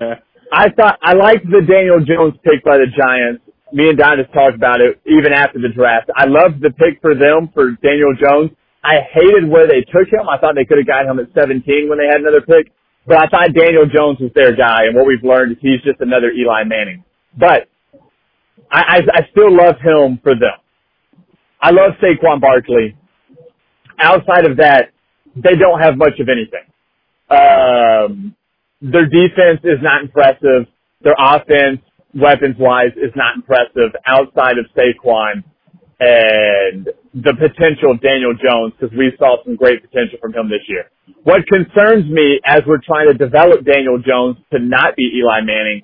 [0.52, 3.42] I thought I liked the Daniel Jones pick by the Giants.
[3.72, 6.10] Me and Don just talked about it even after the draft.
[6.16, 8.50] I loved the pick for them for Daniel Jones.
[8.82, 10.26] I hated where they took him.
[10.26, 12.72] I thought they could have got him at 17 when they had another pick.
[13.06, 16.00] But I thought Daniel Jones was their guy, and what we've learned is he's just
[16.00, 17.04] another Eli Manning.
[17.38, 17.68] But
[18.70, 20.58] I, I, I still love him for them.
[21.60, 22.96] I love Saquon Barkley.
[24.00, 24.90] Outside of that,
[25.36, 26.66] they don't have much of anything.
[27.30, 28.34] Um,
[28.80, 30.66] their defense is not impressive.
[31.02, 31.80] Their offense,
[32.14, 35.44] weapons wise, is not impressive outside of Saquon
[36.00, 40.64] and the potential of Daniel Jones because we saw some great potential from him this
[40.68, 40.88] year.
[41.24, 45.82] What concerns me as we're trying to develop Daniel Jones to not be Eli Manning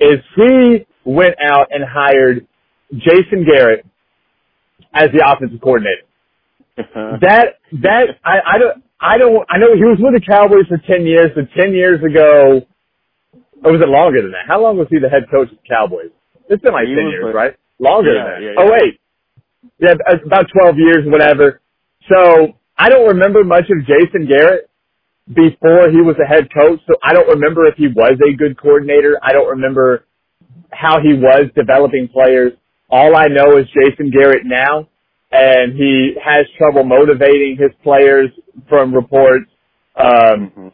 [0.00, 2.46] is he went out and hired
[2.92, 3.84] Jason Garrett
[4.94, 6.08] as the offensive coordinator
[6.78, 10.78] that that I, I don't I don't I know he was with the Cowboys for
[10.86, 12.66] ten years, but ten years ago
[13.64, 14.46] or was it longer than that?
[14.46, 16.10] How long was he the head coach of the Cowboys?
[16.48, 17.54] It's been like He ten years, with- right?
[17.78, 18.42] Longer Yeah, than that.
[18.42, 19.00] yeah, Oh wait.
[19.78, 19.94] Yeah,
[20.26, 21.60] about twelve years, whatever.
[22.10, 24.68] So I don't remember much of Jason Garrett,
[25.32, 28.56] before he was a head coach, so I don't remember if he was a good
[28.58, 29.18] coordinator.
[29.22, 30.04] I don't remember
[30.72, 32.52] how he was developing players.
[32.90, 34.88] All I know is Jason Garrett now,
[35.30, 38.30] and he has trouble motivating his players
[38.68, 39.50] from reports.
[39.96, 40.68] Um, mm-hmm.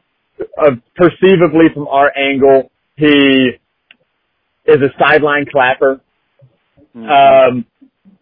[0.58, 3.50] uh, perceivably from our angle, he
[4.66, 6.00] is a sideline clapper.
[6.94, 7.04] Mm-hmm.
[7.04, 7.66] Um,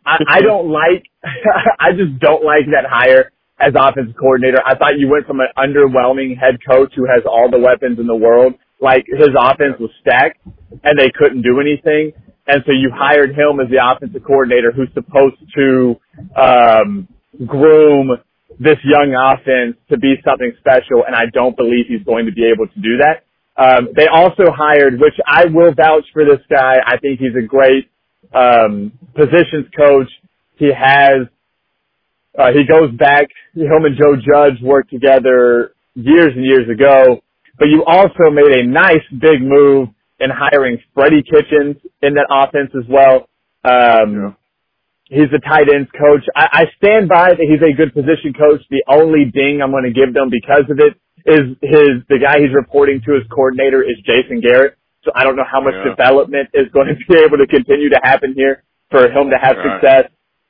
[0.06, 4.58] I, I don't like, I just don't like that hire as offensive coordinator.
[4.64, 8.06] I thought you went from an underwhelming head coach who has all the weapons in
[8.06, 10.40] the world, like his offense was stacked
[10.82, 12.12] and they couldn't do anything.
[12.46, 15.96] And so you hired him as the offensive coordinator who's supposed to,
[16.36, 17.08] um,
[17.46, 18.10] groom
[18.58, 21.04] this young offense to be something special.
[21.06, 23.24] And I don't believe he's going to be able to do that.
[23.56, 26.76] Um, they also hired, which I will vouch for this guy.
[26.84, 27.90] I think he's a great
[28.34, 30.08] um, positions coach.
[30.56, 31.28] He has
[32.38, 33.26] uh, he goes back.
[33.54, 37.20] Him and Joe Judge worked together years and years ago.
[37.58, 39.88] But you also made a nice big move
[40.22, 43.28] in hiring Freddie Kitchens in that offense as well.
[43.66, 44.32] Um, yeah.
[45.10, 46.24] He's a tight ends coach.
[46.34, 48.62] I, I stand by that he's a good position coach.
[48.70, 52.40] The only ding I'm going to give them because of it is his the guy
[52.40, 54.78] he's reporting to as coordinator is Jason Garrett.
[55.04, 55.92] So I don't know how much yeah.
[55.92, 59.56] development is going to be able to continue to happen here for him to have
[59.58, 59.76] right.
[59.76, 60.04] success.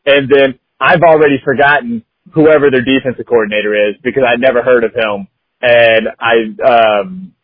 [0.07, 4.95] And then I've already forgotten whoever their defensive coordinator is because I'd never heard of
[4.95, 5.29] him.
[5.63, 7.35] And I, um,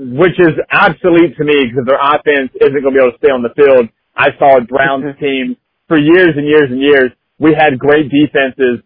[0.00, 3.28] which is obsolete to me because their offense isn't going to be able to stay
[3.28, 3.92] on the field.
[4.16, 7.12] I saw a Browns team for years and years and years.
[7.36, 8.80] We had great defenses.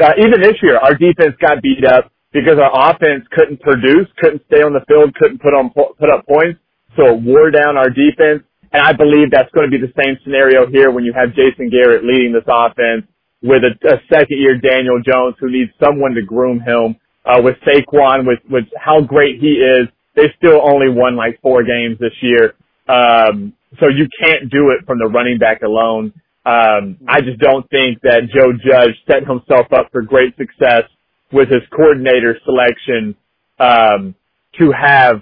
[0.00, 4.40] Uh, even this year, our defense got beat up because our offense couldn't produce, couldn't
[4.48, 6.56] stay on the field, couldn't put on put up points,
[6.96, 8.46] so it wore down our defense.
[8.72, 11.68] And I believe that's going to be the same scenario here when you have Jason
[11.68, 13.04] Garrett leading this offense
[13.42, 16.96] with a, a second year Daniel Jones who needs someone to groom him.
[17.20, 21.62] Uh, with Saquon, with with how great he is, they still only won like four
[21.62, 22.54] games this year.
[22.88, 26.12] Um, so you can't do it from the running back alone.
[26.44, 30.84] Um, I just don't think that Joe Judge set himself up for great success
[31.32, 33.14] with his coordinator selection
[33.58, 34.14] um,
[34.58, 35.20] to have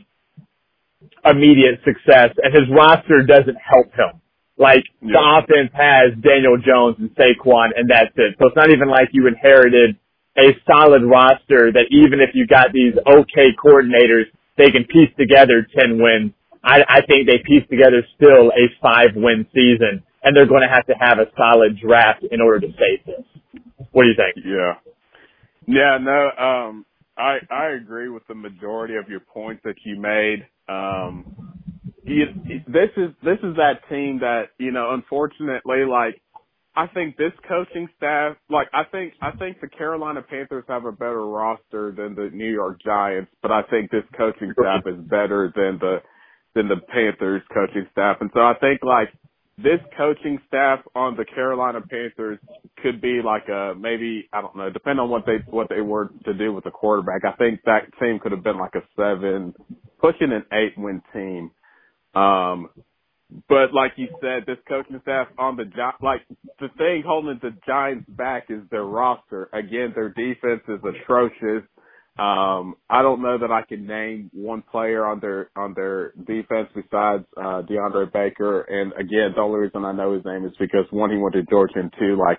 [1.24, 4.20] immediate success, and his roster doesn't help him.
[4.57, 5.12] Like yeah.
[5.12, 8.35] the offense has Daniel Jones and Saquon, and that's it.
[8.38, 9.96] So it's not even like you inherited
[10.38, 15.66] a solid roster that even if you got these okay coordinators, they can piece together
[15.79, 16.33] ten wins.
[16.62, 20.75] I, I think they piece together still a five win season, and they're going to
[20.75, 23.25] have to have a solid draft in order to save this.
[23.92, 24.44] What do you think?
[24.44, 24.75] Yeah.
[25.66, 30.47] Yeah, no, um, I I agree with the majority of your points that you made.
[30.68, 31.55] Um,
[32.05, 32.25] you,
[32.66, 36.21] this is this is that team that you know, unfortunately, like
[36.78, 40.92] I think this coaching staff, like I think I think the Carolina Panthers have a
[40.92, 45.52] better roster than the New York Giants, but I think this coaching staff is better
[45.56, 45.98] than the
[46.54, 49.08] than the Panthers coaching staff, and so I think like
[49.56, 52.38] this coaching staff on the Carolina Panthers
[52.80, 56.10] could be like a maybe I don't know, depending on what they what they were
[56.26, 57.24] to do with the quarterback.
[57.24, 59.52] I think that team could have been like a seven,
[60.00, 61.50] pushing an eight win team.
[62.14, 62.70] Um,
[63.48, 66.22] but like you said, this coaching staff on the job, like
[66.60, 69.50] the thing holding the Giants back is their roster.
[69.52, 71.64] Again, their defense is atrocious.
[72.18, 76.68] Um, I don't know that I can name one player on their on their defense
[76.74, 78.62] besides uh DeAndre Baker.
[78.62, 81.42] And again, the only reason I know his name is because one, he went to
[81.44, 82.38] Georgia, and two, like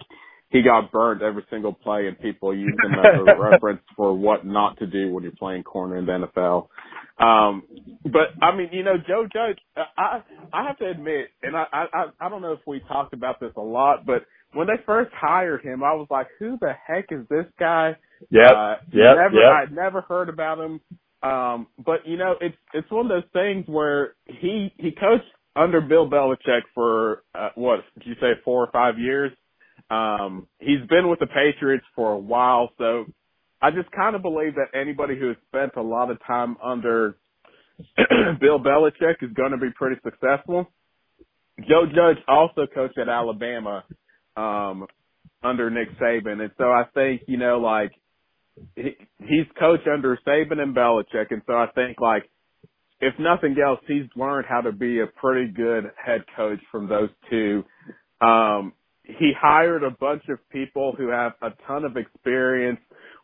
[0.49, 4.45] he got burned every single play, and people use him as a reference for what
[4.45, 6.67] not to do when you're playing corner in the NFL.
[7.19, 7.63] Um,
[8.03, 9.59] but I mean, you know, Joe Judge,
[9.97, 10.21] I
[10.53, 13.51] I have to admit, and I I I don't know if we talked about this
[13.57, 17.27] a lot, but when they first hired him, I was like, who the heck is
[17.29, 17.97] this guy?
[18.29, 19.53] Yeah, uh, yep, never, yep.
[19.63, 20.81] I'd never heard about him.
[21.21, 25.81] Um, but you know, it's it's one of those things where he he coached under
[25.81, 29.31] Bill Belichick for uh, what did you say four or five years?
[29.89, 33.05] Um, he's been with the Patriots for a while, so
[33.61, 37.17] I just kind of believe that anybody who has spent a lot of time under
[38.39, 40.67] Bill Belichick is going to be pretty successful.
[41.67, 43.83] Joe Judge also coached at Alabama
[44.37, 44.87] um,
[45.43, 47.91] under Nick Saban, and so I think you know like
[48.75, 52.29] he, he's coached under Saban and Belichick, and so I think like
[53.01, 57.09] if nothing else, he's learned how to be a pretty good head coach from those
[57.29, 57.63] two.
[58.21, 62.79] Um, he hired a bunch of people who have a ton of experience,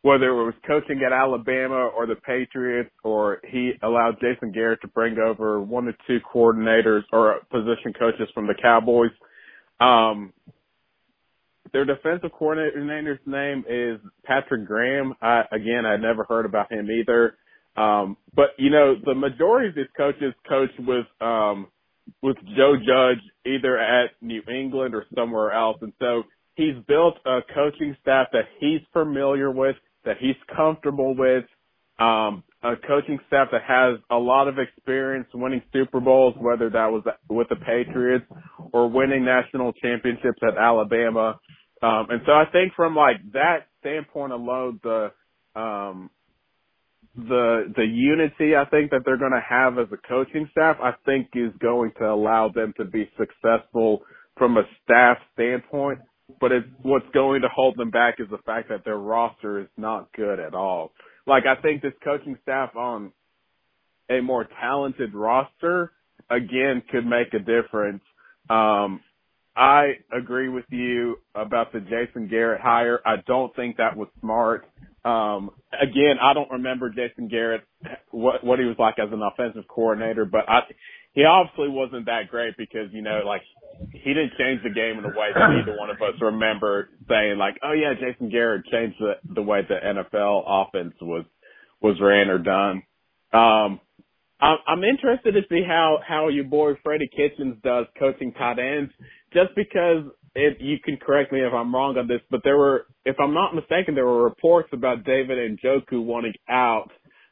[0.06, 4.88] whether it was coaching at Alabama or the Patriots, or he allowed Jason Garrett to
[4.88, 9.10] bring over one or two coordinators or position coaches from the Cowboys.
[9.80, 10.32] Um,
[11.74, 15.16] their defensive coordinator's name is Patrick Graham.
[15.24, 17.36] I, again, I never heard about him either.
[17.76, 21.66] Um, but you know, the majority of these coaches coach with um,
[22.22, 27.40] with Joe Judge either at New England or somewhere else, and so he's built a
[27.56, 31.46] coaching staff that he's familiar with, that he's comfortable with,
[32.00, 36.92] um, a coaching staff that has a lot of experience winning Super Bowls, whether that
[36.92, 38.26] was with the Patriots
[38.74, 41.40] or winning national championships at Alabama.
[41.82, 45.12] Um, and so I think from like that standpoint alone, the,
[45.56, 46.10] um,
[47.16, 50.92] the, the unity I think that they're going to have as a coaching staff, I
[51.06, 54.02] think is going to allow them to be successful
[54.38, 56.00] from a staff standpoint.
[56.42, 59.68] But it's, what's going to hold them back is the fact that their roster is
[59.78, 60.92] not good at all.
[61.28, 63.12] Like I think this coaching staff on
[64.10, 65.92] a more talented roster
[66.30, 68.02] again could make a difference.
[68.50, 69.02] Um,
[69.56, 73.00] I agree with you about the Jason Garrett hire.
[73.06, 74.66] I don't think that was smart.
[75.06, 77.62] Um, again, I don't remember Jason Garrett
[78.12, 80.62] what what he was like as an offensive coordinator, but I
[81.14, 83.44] he obviously wasn't that great because you know like
[83.92, 87.38] he didn't change the game in a way that either one of us remember saying
[87.38, 91.26] like, oh yeah, Jason Garrett changed the the way the NFL offense was
[91.82, 92.84] was ran or done.
[93.34, 93.80] Um,
[94.40, 98.92] I'm interested to see how how your boy Freddie Kitchens does coaching tight ends,
[99.34, 100.04] just because
[100.36, 103.34] it, you can correct me if I'm wrong on this, but there were, if I'm
[103.34, 106.92] not mistaken, there were reports about David Njoku wanting out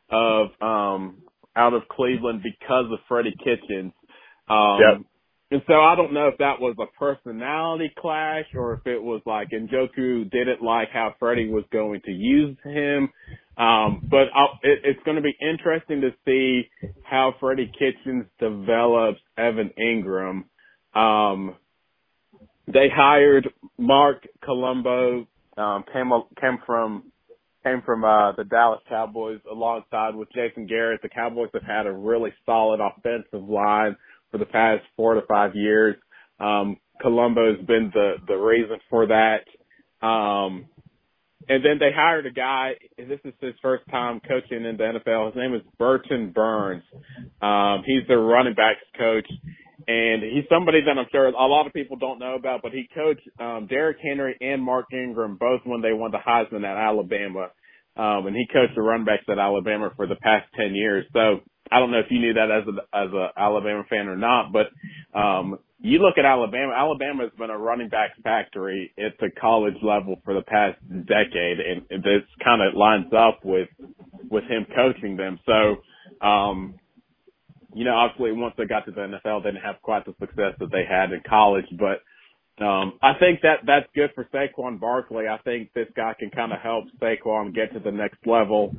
[0.09, 1.21] of um
[1.55, 3.93] out of Cleveland because of Freddie Kitchens.
[4.49, 5.01] Um, yep.
[5.51, 9.21] And so I don't know if that was a personality clash or if it was
[9.25, 13.09] like Njoku didn't like how Freddie was going to use him.
[13.55, 14.29] Um, but
[14.63, 16.69] it, it's going to be interesting to see
[17.03, 20.45] how Freddie Kitchens develops Evan Engram.
[20.99, 21.55] Um,
[22.65, 25.27] they hired Marc Colombo,
[25.57, 27.11] um, came, came from,
[27.63, 31.01] came from, uh, the Dallas Cowboys alongside with Jason Garrett.
[31.03, 33.95] The Cowboys have had a really solid offensive line
[34.33, 35.95] for the past four to five years.
[36.39, 39.45] Um, Colombo's been the, the reason for that.
[40.05, 40.65] Um,
[41.47, 44.83] and then they hired a guy, and this is his first time coaching in the
[44.83, 45.27] NFL.
[45.27, 46.83] His name is Burton Burns.
[47.41, 49.27] Um, he's the running backs coach,
[49.87, 52.87] and he's somebody that I'm sure a lot of people don't know about, but he
[52.95, 57.49] coached um, Derrick Henry and Mark Ingram both when they won the Heisman at Alabama.
[57.95, 61.05] Um, and he coached the running backs at Alabama for the past 10 years.
[61.13, 61.41] So
[61.71, 64.51] I don't know if you knew that as a, as a Alabama fan or not,
[64.51, 64.67] but,
[65.17, 69.75] um, you look at Alabama, Alabama has been a running back factory at the college
[69.81, 73.67] level for the past decade and this kind of lines up with,
[74.29, 75.39] with him coaching them.
[75.45, 76.75] So, um,
[77.73, 80.53] you know, obviously once they got to the NFL, they didn't have quite the success
[80.59, 82.01] that they had in college, but,
[82.63, 85.27] um, I think that that's good for Saquon Barkley.
[85.27, 88.75] I think this guy can kind of help Saquon get to the next level.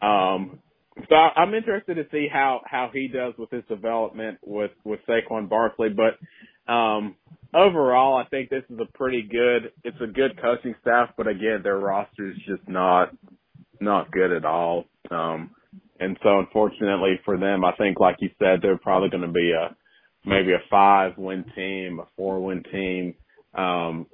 [0.00, 0.60] Um,
[1.08, 5.48] so I'm interested to see how how he does with his development with with Saquon
[5.48, 5.88] Barkley.
[5.90, 7.16] But um,
[7.54, 9.72] overall, I think this is a pretty good.
[9.84, 13.14] It's a good coaching staff, but again, their roster is just not
[13.80, 14.84] not good at all.
[15.10, 15.50] Um,
[16.00, 19.52] and so, unfortunately for them, I think, like you said, they're probably going to be
[19.52, 19.74] a
[20.24, 23.14] maybe a five win team, a four win team.
[23.54, 24.06] Um,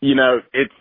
[0.00, 0.74] you know, it's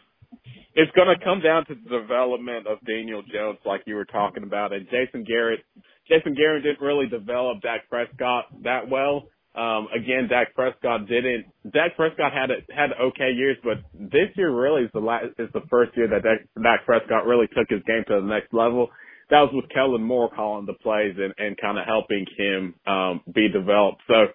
[0.75, 4.43] it's going to come down to the development of Daniel Jones, like you were talking
[4.43, 5.61] about, and Jason Garrett.
[6.07, 9.23] Jason Garrett didn't really develop Dak Prescott that well.
[9.55, 11.45] Um, again, Dak Prescott didn't.
[11.71, 15.49] Dak Prescott had a, had okay years, but this year really is the last, is
[15.53, 18.89] the first year that Dak, Dak Prescott really took his game to the next level.
[19.29, 23.21] That was with Kellen Moore calling the plays and, and kind of helping him um,
[23.33, 24.01] be developed.
[24.07, 24.27] So,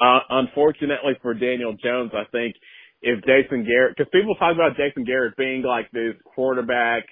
[0.00, 2.56] uh, unfortunately for Daniel Jones, I think
[3.02, 7.04] if Jason Garrett, because people talk about Jason Garrett being like this quarterback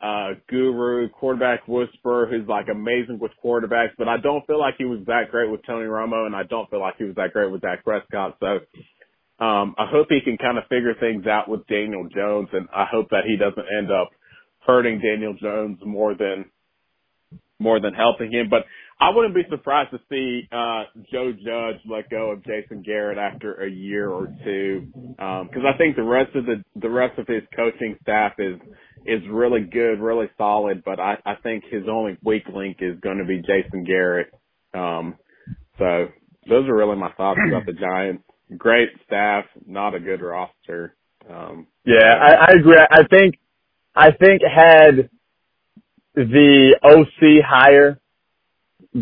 [0.00, 4.84] uh guru, quarterback whisperer who's like amazing with quarterbacks, but I don't feel like he
[4.84, 7.50] was that great with Tony Romo, and I don't feel like he was that great
[7.50, 8.36] with Dak Prescott.
[8.38, 8.60] So
[9.44, 12.86] um I hope he can kind of figure things out with Daniel Jones, and I
[12.90, 14.10] hope that he doesn't end up
[14.66, 16.44] hurting Daniel Jones more than
[17.58, 18.48] more than helping him.
[18.48, 18.64] But
[19.00, 23.54] I wouldn't be surprised to see uh Joe Judge let go of Jason Garrett after
[23.62, 27.26] a year or two, because um, I think the rest of the the rest of
[27.26, 28.58] his coaching staff is
[29.06, 30.82] is really good, really solid.
[30.84, 34.32] But I I think his only weak link is going to be Jason Garrett.
[34.74, 35.16] Um,
[35.78, 36.08] so
[36.48, 38.24] those are really my thoughts about the Giants.
[38.56, 40.96] Great staff, not a good roster.
[41.28, 42.78] Um, yeah, I, I agree.
[42.90, 43.38] I think
[43.94, 45.10] I think had
[46.14, 48.00] the OC hire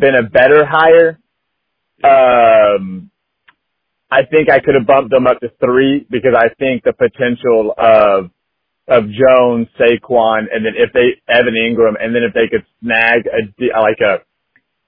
[0.01, 1.19] been a better hire,
[2.05, 3.11] um,
[4.11, 7.75] I think I could have bumped them up to three because I think the potential
[7.77, 8.31] of
[8.89, 13.27] of Jones, Saquon, and then if they Evan Engram, and then if they could snag
[13.27, 14.23] a like a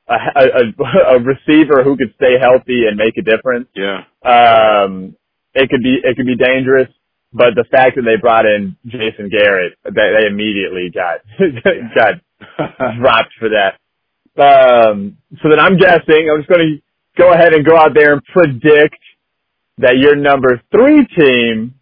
[0.09, 3.69] a, a, a receiver who could stay healthy and make a difference.
[3.75, 4.05] Yeah.
[4.25, 5.17] Um,
[5.55, 6.89] it could be it could be dangerous,
[7.33, 9.91] but the fact that they brought in Jason Garrett, they,
[10.21, 11.21] they immediately got
[11.95, 12.15] got
[13.01, 13.79] dropped for that.
[14.39, 16.83] Um, so then I'm guessing I'm just going to
[17.21, 19.01] go ahead and go out there and predict
[19.79, 21.75] that your number three team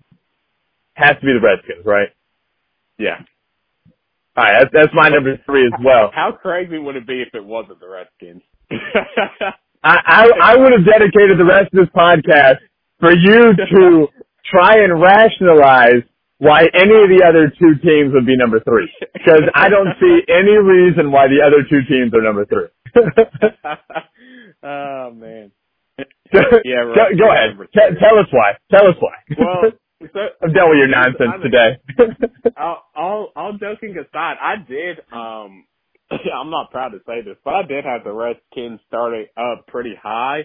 [0.95, 2.09] has to be the Redskins, right?
[2.99, 3.21] Yeah.
[4.37, 6.11] All right, that's, that's my number three as well.
[6.15, 8.43] How crazy would it be if it wasn't the Redskins?
[9.83, 12.57] I, I I would have dedicated the rest of this podcast
[12.99, 14.09] for you to
[14.51, 16.03] try and rationalize
[16.39, 18.93] why any of the other two teams would be number three.
[19.13, 22.69] Because I don't see any reason why the other two teams are number three.
[24.63, 25.53] oh man.
[26.65, 27.17] yeah, right.
[27.17, 27.57] Go, go ahead.
[27.73, 28.53] T- tell us why.
[28.71, 29.17] Tell us why.
[29.39, 31.79] Well, so, I'm done with your nonsense today.
[32.57, 34.99] all, all, all joking aside, I did.
[35.13, 35.65] Um,
[36.11, 39.95] I'm not proud to say this, but I did have the Redskins starting up pretty
[40.01, 40.45] high.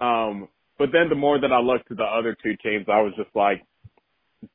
[0.00, 3.12] Um, but then the more that I looked at the other two teams, I was
[3.16, 3.62] just like,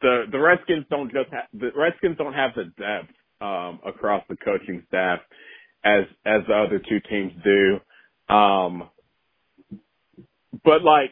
[0.01, 4.35] the the Redskins don't just have the Redskins don't have the depth um, across the
[4.37, 5.19] coaching staff
[5.83, 7.79] as as the other two teams do.
[8.33, 8.89] Um,
[10.63, 11.11] but like,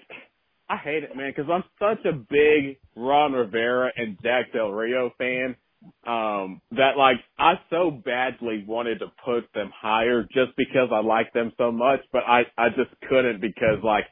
[0.70, 5.12] I hate it, man, because I'm such a big Ron Rivera and Jack Del Rio
[5.18, 5.56] fan.
[6.06, 11.32] Um, that like I so badly wanted to put them higher just because I like
[11.34, 14.04] them so much, but I I just couldn't because like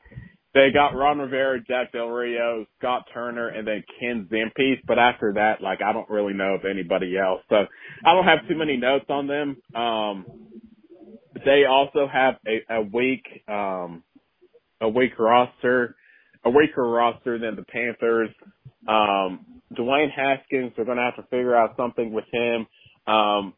[0.57, 4.81] they got Ron Rivera, Jack Del Rio, Scott Turner, and then Ken Zampese.
[4.87, 7.41] But after that, like I don't really know of anybody else.
[7.49, 7.55] So
[8.05, 9.57] I don't have too many notes on them.
[9.75, 10.25] Um,
[11.45, 14.03] they also have a, a weak, um,
[14.81, 15.95] a weak roster,
[16.43, 18.29] a weaker roster than the Panthers.
[18.87, 22.67] Um, Dwayne Haskins, they're going to have to figure out something with him.
[23.05, 23.53] Um,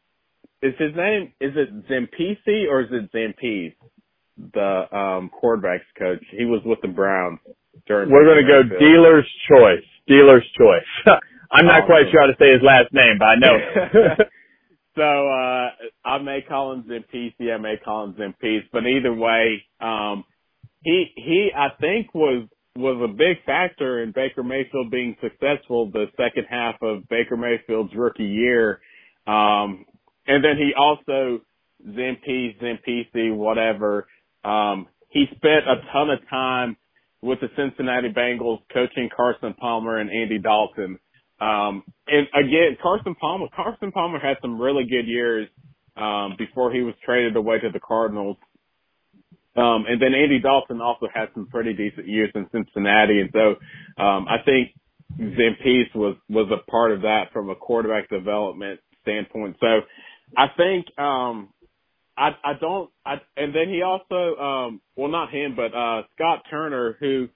[0.61, 3.75] is his name, is it Zampese or is it Zampese?
[4.53, 6.23] The, um, quarterbacks coach.
[6.31, 7.39] He was with the Browns
[7.87, 8.09] during.
[8.09, 9.85] We're going to go dealer's choice.
[10.07, 11.15] Dealer's choice.
[11.51, 14.15] I'm not oh, quite sure how to say his last name, but I know.
[14.99, 15.69] So uh
[16.03, 20.25] I may call him Zampese, I may call him Zampese, but either way, um
[20.83, 26.07] he he I think was was a big factor in Baker Mayfield being successful the
[26.17, 28.81] second half of Baker Mayfield's rookie year.
[29.25, 29.85] Um
[30.27, 31.41] and then he also
[31.87, 34.05] Zampese, Zampese, whatever.
[34.43, 36.77] Um he spent a ton of time
[37.21, 40.99] with the Cincinnati Bengals coaching Carson Palmer and Andy Dalton.
[41.41, 45.47] Um, and again, Carson Palmer, Carson Palmer had some really good years,
[45.97, 48.37] um, before he was traded away to the Cardinals.
[49.55, 53.19] Um, and then Andy Dalton also had some pretty decent years in Cincinnati.
[53.21, 54.69] And so, um, I think
[55.19, 59.57] Zampese was, was a part of that from a quarterback development standpoint.
[59.59, 59.81] So
[60.37, 61.49] I think, um,
[62.19, 66.43] I, I don't, I, and then he also, um, well, not him, but, uh, Scott
[66.49, 67.29] Turner, who,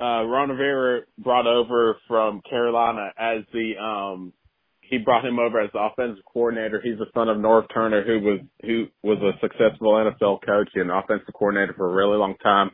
[0.00, 4.32] uh, Ron Rivera brought over from Carolina as the, um,
[4.80, 6.80] he brought him over as the offensive coordinator.
[6.82, 10.90] He's the son of Norv Turner, who was, who was a successful NFL coach and
[10.90, 12.70] offensive coordinator for a really long time.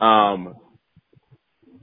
[0.00, 0.54] Um,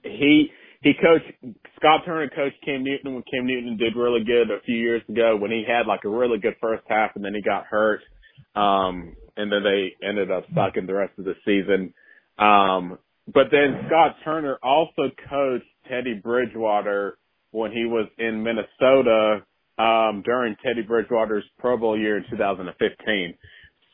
[0.03, 0.51] he,
[0.81, 4.75] he coached, Scott Turner coached Cam Newton when Cam Newton did really good a few
[4.75, 7.65] years ago when he had like a really good first half and then he got
[7.65, 8.01] hurt.
[8.55, 11.93] Um, and then they ended up sucking the rest of the season.
[12.37, 17.17] Um, but then Scott Turner also coached Teddy Bridgewater
[17.51, 19.45] when he was in Minnesota
[19.77, 23.37] um, during Teddy Bridgewater's Pro Bowl year in 2015.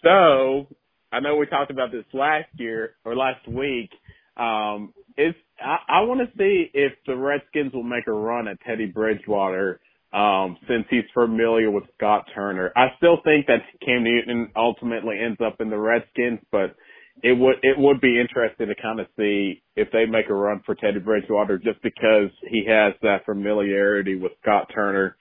[0.04, 0.68] So
[1.12, 3.90] I know we talked about this last year or last week.
[4.38, 8.60] Um, it's I, I want to see if the Redskins will make a run at
[8.62, 9.80] Teddy Bridgewater
[10.18, 12.72] um, since he's familiar with Scott Turner.
[12.76, 16.76] I still think that Cam Newton ultimately ends up in the Redskins, but
[17.22, 20.64] it would it would be interesting to kind of see if they make a run
[20.66, 25.16] for Teddy Bridgewater just because he has that familiarity with Scott Turner.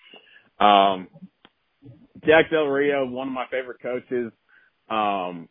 [0.59, 1.09] Um,
[2.25, 4.33] Jack Del Rio, one of my favorite coaches.
[4.89, 5.51] Um,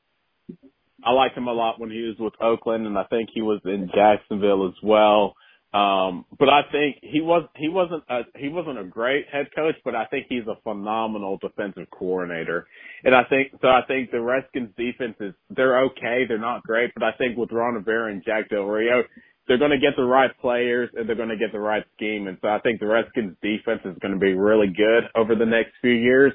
[1.04, 3.62] I liked him a lot when he was with Oakland, and I think he was
[3.66, 5.36] in Jacksonville as well.
[5.76, 9.76] Um, but I think he was he wasn't a, he wasn't a great head coach,
[9.84, 12.66] but I think he's a phenomenal defensive coordinator.
[13.04, 13.68] And I think so.
[13.68, 17.52] I think the Redskins defense is they're okay, they're not great, but I think with
[17.52, 19.04] Ron Rivera and Jack Del Rio,
[19.50, 22.28] they're going to get the right players and they're going to get the right scheme.
[22.28, 25.46] And so I think the Redskins defense is going to be really good over the
[25.46, 26.32] next few years.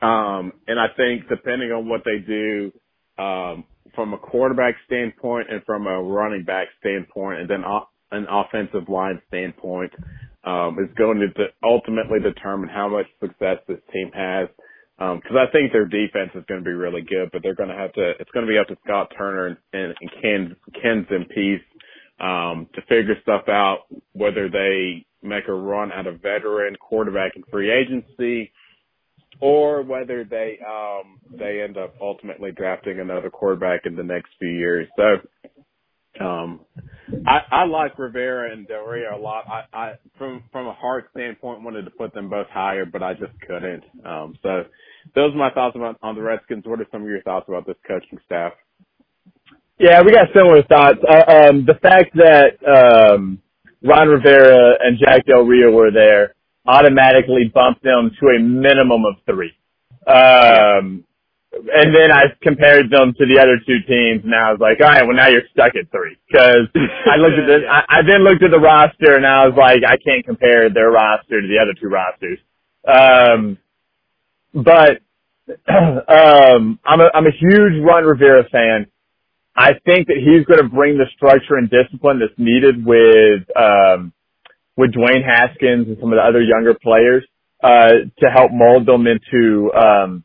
[0.00, 2.72] Um, and I think depending on what they do,
[3.18, 3.64] um,
[3.94, 7.62] from a quarterback standpoint and from a running back standpoint, and then
[8.12, 9.92] an offensive line standpoint
[10.44, 14.48] um, is going to de- ultimately determine how much success this team has.
[14.98, 17.70] Because um, I think their defense is going to be really good, but they're going
[17.70, 18.10] to have to.
[18.20, 21.64] It's going to be up to Scott Turner and, and, and Ken Ken Zampese
[22.20, 23.84] um, to figure stuff out.
[24.12, 28.52] Whether they make a run at a veteran quarterback in free agency,
[29.40, 34.50] or whether they um, they end up ultimately drafting another quarterback in the next few
[34.50, 34.86] years.
[34.96, 35.16] So
[36.18, 36.60] um,
[37.26, 39.44] I, I like Rivera and Del Rio a lot.
[39.48, 43.14] I, I from from a heart standpoint wanted to put them both higher, but I
[43.14, 43.84] just couldn't.
[44.04, 44.64] Um, so
[45.14, 46.64] those are my thoughts about on the Redskins.
[46.66, 48.52] What are some of your thoughts about this coaching staff?
[49.78, 50.98] Yeah, we got similar thoughts.
[51.08, 53.40] Uh, um, the fact that um,
[53.82, 56.34] Ron Rivera and Jack Del Rio were there
[56.66, 59.52] automatically bumped them to a minimum of three.
[60.06, 61.04] Um,
[61.52, 64.88] and then I compared them to the other two teams, and I was like, all
[64.88, 67.62] right, well now you're stuck at three because I looked at this.
[67.70, 70.90] I, I then looked at the roster, and I was like, I can't compare their
[70.90, 72.38] roster to the other two rosters.
[72.86, 73.58] Um,
[74.54, 75.02] but
[75.68, 78.86] um, I'm a I'm a huge Ron Rivera fan.
[79.56, 84.12] I think that he's going to bring the structure and discipline that's needed with um,
[84.76, 87.26] with Dwayne Haskins and some of the other younger players
[87.62, 90.24] uh, to help mold them into um,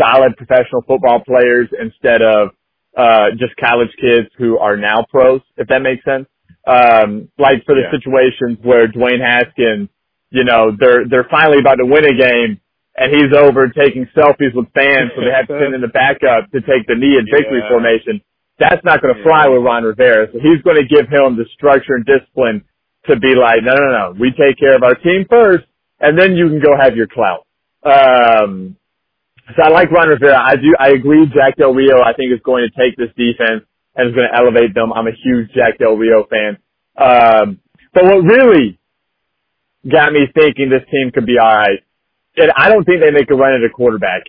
[0.00, 2.50] solid professional football players instead of
[2.96, 6.26] uh, just college kids who are now pros, if that makes sense.
[6.66, 7.92] Um, like for the yeah.
[7.92, 9.88] situations where Dwayne Haskins,
[10.30, 12.60] you know, they're they're finally about to win a game
[12.96, 16.50] and he's over taking selfies with fans, so they have to send in the backup
[16.52, 17.68] to take the knee in victory yeah.
[17.68, 18.20] formation.
[18.58, 19.26] That's not going to yeah.
[19.26, 20.30] fly with Ron Rivera.
[20.30, 22.62] So he's going to give him the structure and discipline
[23.10, 25.66] to be like, no, no, no, we take care of our team first,
[26.00, 27.46] and then you can go have your clout.
[27.82, 28.76] Um,
[29.56, 30.40] so I like Ron Rivera.
[30.40, 31.26] I do, I agree.
[31.26, 33.64] Jack Del Rio, I think, is going to take this defense
[33.94, 34.92] and is going to elevate them.
[34.92, 36.58] I'm a huge Jack Del Rio fan.
[36.96, 37.60] Um,
[37.92, 38.78] but what really
[39.84, 41.84] got me thinking this team could be alright
[42.36, 44.22] and I don't think they make a run at a quarterback.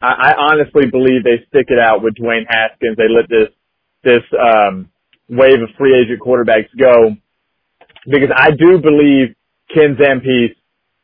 [0.00, 2.96] I, I honestly believe they stick it out with Dwayne Haskins.
[2.96, 3.48] They let this
[4.04, 4.90] this um,
[5.28, 7.16] wave of free agent quarterbacks go
[8.06, 9.34] because I do believe
[9.74, 10.54] Ken Zampese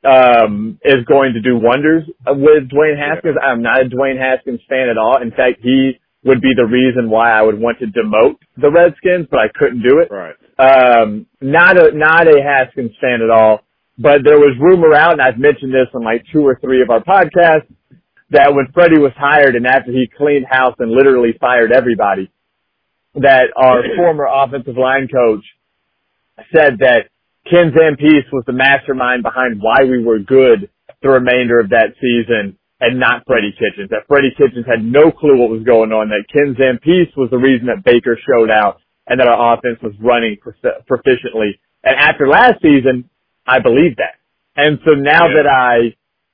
[0.05, 3.37] um, is going to do wonders with Dwayne Haskins.
[3.43, 5.21] I'm not a Dwayne Haskins fan at all.
[5.21, 9.29] In fact, he would be the reason why I would want to demote the Redskins,
[9.31, 10.09] but I couldn't do it.
[10.11, 10.35] Right.
[10.57, 13.61] Um, not a not a Haskins fan at all.
[13.97, 16.91] But there was rumor out, and I've mentioned this on like two or three of
[16.91, 17.71] our podcasts,
[18.31, 22.31] that when Freddie was hired and after he cleaned house and literally fired everybody,
[23.15, 25.45] that our former offensive line coach
[26.53, 27.07] said that
[27.49, 30.71] Ken Zampese was the mastermind behind why we were good
[31.03, 33.91] the remainder of that season and not Freddie Kitchens.
[33.91, 36.09] That Freddie Kitchens had no clue what was going on.
[36.09, 39.93] That Ken Zampese was the reason that Baker showed out and that our offense was
[40.01, 41.61] running proficiently.
[41.85, 43.11] And after last season,
[43.47, 44.17] I believe that.
[44.57, 45.43] And so now yeah.
[45.43, 45.77] that I,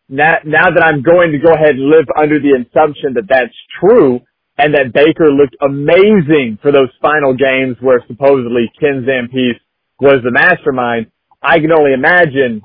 [0.08, 3.54] now, now that I'm going to go ahead and live under the assumption that that's
[3.82, 4.20] true
[4.58, 9.58] and that Baker looked amazing for those final games where supposedly Ken Zampese
[10.01, 11.07] was the mastermind,
[11.42, 12.62] I can only imagine,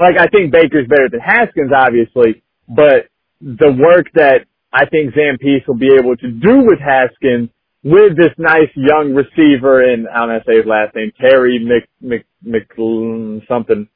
[0.00, 3.08] like I think Baker's better than Haskins obviously, but
[3.40, 7.50] the work that I think Zampese will be able to do with Haskins
[7.82, 11.12] with this nice young receiver and I don't know how to say his last name,
[11.20, 13.88] Terry Mc, Mc, Mc something.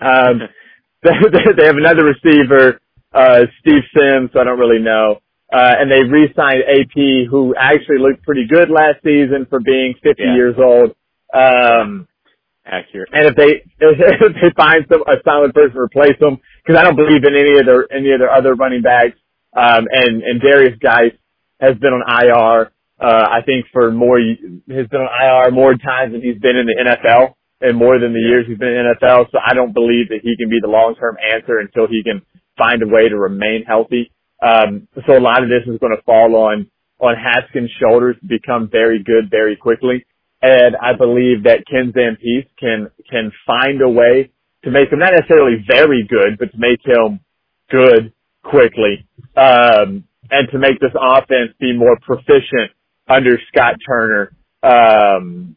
[0.00, 0.40] Um,
[1.04, 2.80] they have another receiver,
[3.12, 5.20] uh, Steve Sims, so I don't really know.
[5.52, 10.22] Uh, and they re-signed AP, who actually looked pretty good last season for being 50
[10.22, 10.34] yeah.
[10.34, 10.96] years old.
[11.32, 12.08] Um,
[12.66, 13.10] accurate.
[13.12, 16.84] And if they if they find some a solid person to replace them, because I
[16.84, 19.16] don't believe in any of their any of their other running backs.
[19.56, 21.14] Um, and and Derrius Guice
[21.60, 26.12] has been on IR uh, I think for more, has been on IR more times
[26.12, 28.94] than he's been in the NFL and more than the years he's been in the
[28.94, 29.30] NFL.
[29.32, 32.22] So I don't believe that he can be the long-term answer until he can
[32.56, 34.12] find a way to remain healthy.
[34.42, 36.70] Um, so a lot of this is going to fall on,
[37.00, 40.06] on Haskins' shoulders to become very good very quickly.
[40.44, 44.30] And I believe that Ken Zampese can, can find a way
[44.62, 47.20] to make him not necessarily very good, but to make him
[47.70, 49.08] good quickly.
[49.34, 52.72] Um, and to make this offense be more proficient
[53.08, 54.36] under Scott Turner.
[54.62, 55.56] Um,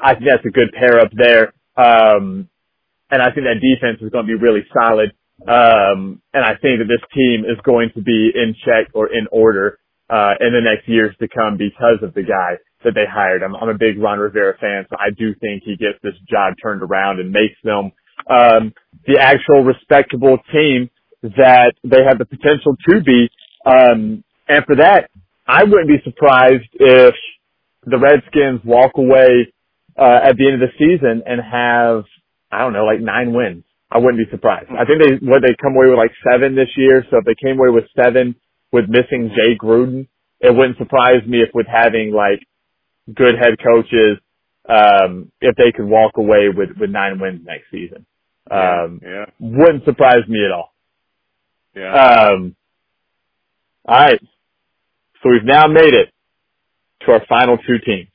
[0.00, 1.52] I think that's a good pair up there.
[1.76, 2.48] Um,
[3.12, 5.12] and I think that defense is going to be really solid.
[5.46, 9.28] Um, and I think that this team is going to be in check or in
[9.30, 13.42] order, uh, in the next years to come because of the guy that they hired.
[13.42, 16.54] I'm, I'm a big Ron Rivera fan, so I do think he gets this job
[16.62, 17.92] turned around and makes them,
[18.28, 18.72] um,
[19.06, 20.90] the actual respectable team
[21.22, 23.28] that they have the potential to be.
[23.66, 25.10] Um, and for that,
[25.46, 27.14] I wouldn't be surprised if
[27.84, 29.52] the Redskins walk away
[29.98, 32.04] uh, at the end of the season and have,
[32.50, 33.64] I don't know, like nine wins.
[33.90, 34.70] I wouldn't be surprised.
[34.70, 37.04] I think they, what they come away with like seven this year.
[37.10, 38.36] So if they came away with seven
[38.72, 40.06] with missing Jay Gruden,
[40.40, 42.40] it wouldn't surprise me if with having like
[43.14, 44.18] good head coaches,
[44.68, 48.06] um, if they could walk away with, with nine wins next season.
[48.50, 49.26] Um, yeah.
[49.38, 50.72] wouldn't surprise me at all.
[51.74, 51.92] Yeah.
[51.94, 52.56] Um,
[53.86, 54.20] all right.
[55.22, 56.12] So we've now made it
[57.06, 58.08] to our final two teams.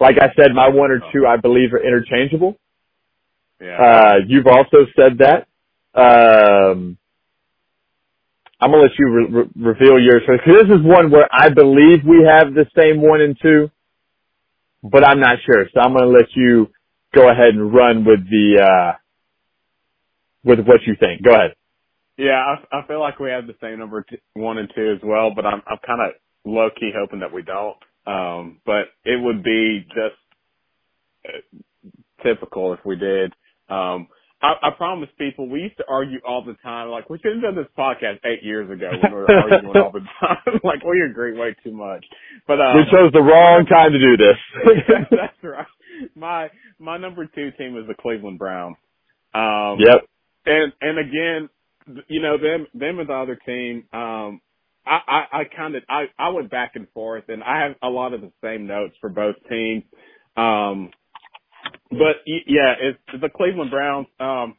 [0.00, 2.56] Like I said, my one or two, I believe, are interchangeable.
[3.60, 3.76] yeah.
[3.76, 5.46] Uh, you've also said that.
[5.94, 6.98] Um,
[8.60, 10.44] I'm gonna let you re- re- reveal yours first.
[10.44, 13.70] 'cause this is one where I believe we have the same one and two,
[14.82, 15.68] but I'm not sure.
[15.74, 16.70] So I'm gonna let you
[17.14, 18.98] go ahead and run with the uh,
[20.44, 21.22] with what you think.
[21.22, 21.54] Go ahead.
[22.18, 25.00] Yeah, I, I feel like we have the same number t- one and two as
[25.04, 26.12] well, but I'm I'm kind of
[26.44, 27.76] low key hoping that we don't.
[28.06, 30.16] Um, but it would be just
[31.28, 31.54] uh,
[32.24, 33.32] typical if we did.
[33.68, 34.08] Um,
[34.46, 36.88] I, I promise people we used to argue all the time.
[36.88, 39.90] Like we should have done this podcast eight years ago when we were arguing all
[39.90, 40.60] the time.
[40.64, 42.04] like we agree way too much.
[42.46, 44.36] But um, we chose the wrong time to do this.
[45.10, 45.66] that's right.
[46.14, 48.76] My my number two team is the Cleveland Browns.
[49.34, 50.06] Um, yep.
[50.46, 51.48] and and again,
[52.08, 53.84] you know them them and the other team.
[53.92, 54.40] Um,
[54.86, 57.88] I I, I kind of I I went back and forth, and I have a
[57.88, 59.82] lot of the same notes for both teams.
[60.36, 60.90] Um,
[61.90, 64.06] but yeah, it's the Cleveland Browns.
[64.20, 64.54] Um,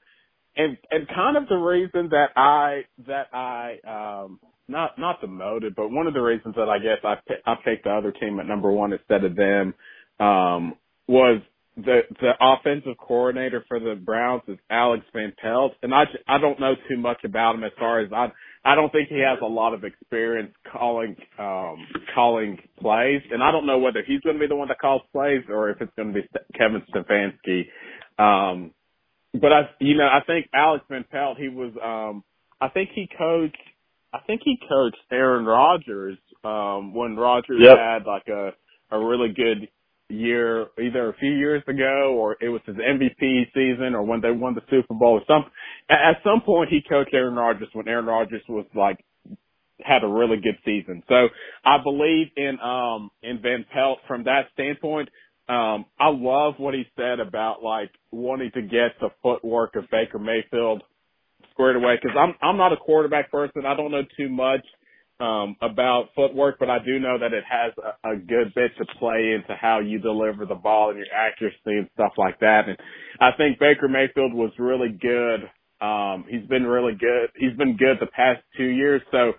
[0.58, 5.90] and and kind of the reason that I that I um not not demoted, but
[5.90, 7.16] one of the reasons that I guess I
[7.46, 9.74] I picked the other team at number one instead of them
[10.20, 10.76] um
[11.08, 11.42] was
[11.78, 16.60] the the offensive coordinator for the Browns is Alex Van Pelt, and I I don't
[16.60, 18.32] know too much about him as far as I
[18.68, 21.78] I don't think he has a lot of experience calling um
[22.14, 25.02] calling plays, and I don't know whether he's going to be the one that calls
[25.14, 27.68] plays or if it's going to be Kevin Stefanski.
[28.20, 28.72] Um,
[29.34, 32.24] but I you know I think Alex Van Pelt he was um
[32.60, 33.58] I think he coached
[34.14, 37.78] I think he coached Aaron Rodgers um when Rodgers Yep.
[37.78, 38.52] had like a
[38.92, 39.70] a really good
[40.10, 44.32] year either a few years ago or it was his MVP season or when they
[44.32, 45.46] won the Super Bowl or some
[45.90, 49.04] at some point he coached Aaron Rodgers when Aaron Rodgers was like
[49.84, 51.04] had a really good season.
[51.08, 51.28] So
[51.66, 55.10] I believe in um in Van Pelt from that standpoint.
[55.50, 60.20] Um I love what he said about like wanting to get the footwork of Baker
[60.20, 60.84] Mayfield
[61.52, 63.66] squared away because I'm I'm not a quarterback person.
[63.66, 64.66] I don't know too much
[65.20, 68.86] um about footwork, but I do know that it has a, a good bit to
[69.00, 72.68] play into how you deliver the ball and your accuracy and stuff like that.
[72.68, 72.78] And
[73.20, 75.50] I think Baker Mayfield was really good.
[75.86, 77.30] Um he's been really good.
[77.36, 79.02] He's been good the past two years.
[79.12, 79.34] So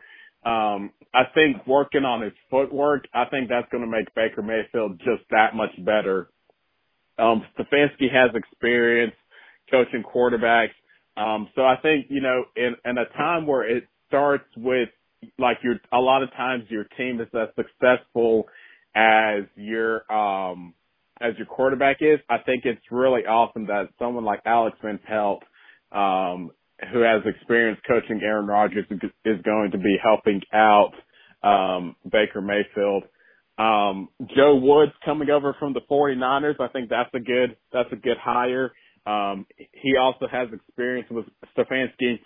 [0.50, 4.98] um I think working on his footwork, I think that's going to make Baker Mayfield
[4.98, 6.28] just that much better.
[7.18, 9.14] Um Stefanski has experience
[9.70, 10.74] coaching quarterbacks.
[11.16, 14.88] Um so I think, you know, in in a time where it starts with
[15.38, 18.46] like your a lot of times your team is as successful
[18.94, 20.74] as your um
[21.20, 25.42] as your quarterback is, I think it's really awesome that someone like Alex Van Pelt,
[25.90, 26.52] um,
[26.92, 28.84] who has experience coaching Aaron Rodgers
[29.24, 30.92] is going to be helping out
[31.42, 33.04] um Baker Mayfield.
[33.58, 37.96] Um Joe Woods coming over from the 49ers, I think that's a good that's a
[37.96, 38.72] good hire.
[39.06, 42.20] Um he also has experience with Stefanski.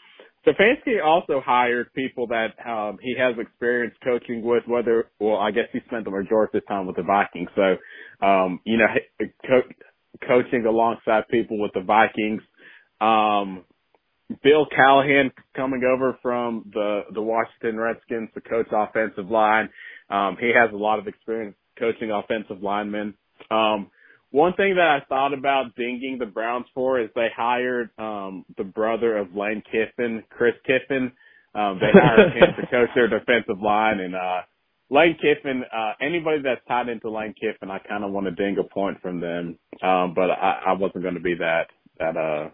[0.47, 5.66] Stefanski also hired people that um he has experience coaching with whether well I guess
[5.72, 7.51] he spent the majority of his time with the Vikings.
[7.55, 8.86] So um you know
[9.47, 12.43] co- coaching alongside people with the Vikings.
[13.01, 13.64] Um
[14.43, 19.68] Bill Callahan coming over from the the Washington Redskins to coach offensive line.
[20.11, 23.14] Um, he has a lot of experience coaching offensive linemen.
[23.51, 23.90] Um,
[24.33, 28.64] one thing that I thought about dinging the Browns for is they hired um, the
[28.64, 31.12] brother of Lane Kiffin, Chris Kiffin.
[31.55, 34.41] Um, they hired him to coach their defensive line, and uh,
[34.91, 35.62] Lane Kiffin.
[35.70, 39.01] Uh, anybody that's tied into Lane Kiffin, I kind of want to ding a point
[39.03, 41.66] from them, um, but I, I wasn't to be that
[41.99, 42.49] that uh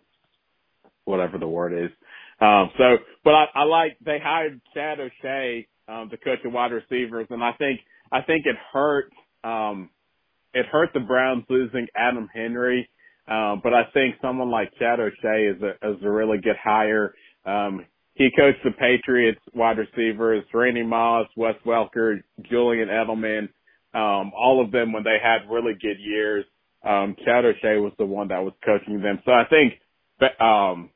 [1.04, 1.90] whatever the word is.
[2.40, 6.72] Um, so, but I, I like they hired Chad O'Shea um, to coach the wide
[6.72, 7.80] receivers, and I think
[8.12, 9.12] I think it hurt
[9.44, 9.90] um,
[10.54, 12.88] it hurt the Browns losing Adam Henry.
[13.28, 17.14] Um, but I think someone like Chad O'Shea is a is a really good hire.
[17.44, 17.84] Um,
[18.14, 22.20] he coached the Patriots wide receivers, Randy Moss, Wes Welker,
[22.50, 23.48] Julian Edelman,
[23.94, 26.44] um, all of them when they had really good years.
[26.84, 29.20] Um, Chad O'Shea was the one that was coaching them.
[29.24, 29.74] So I think,
[30.40, 30.90] um,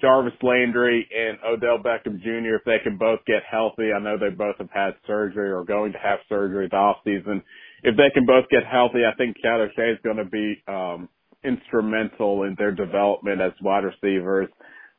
[0.00, 2.56] Jarvis Landry and Odell Beckham Jr.
[2.56, 3.92] if they can both get healthy.
[3.92, 7.42] I know they both have had surgery or going to have surgery the off season.
[7.82, 11.08] If they can both get healthy, I think Chad is going to be um,
[11.44, 14.48] instrumental in their development as wide receivers.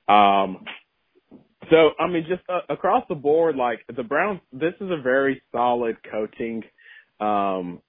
[0.08, 0.64] Um,
[1.70, 5.42] so, I mean, just uh, across the board, like the Browns, this is a very
[5.52, 6.64] solid coaching,
[7.20, 7.82] um,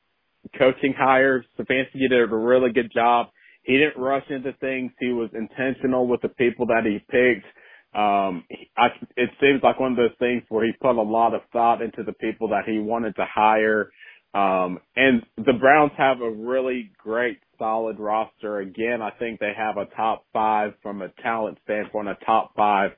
[0.59, 1.45] coaching hire.
[1.59, 3.28] Stefanski did a really good job.
[3.62, 4.91] He didn't rush into things.
[4.99, 7.47] He was intentional with the people that he picked.
[7.95, 8.45] Um,
[8.76, 11.82] I, it seems like one of those things where he put a lot of thought
[11.82, 13.91] into the people that he wanted to hire.
[14.34, 18.58] Um, and the Browns have a really great, solid roster.
[18.58, 22.90] Again, I think they have a top five from a talent standpoint, a top five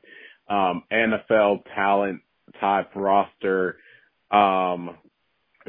[0.48, 2.20] um, NFL talent
[2.60, 3.76] type roster.
[4.30, 4.96] Um,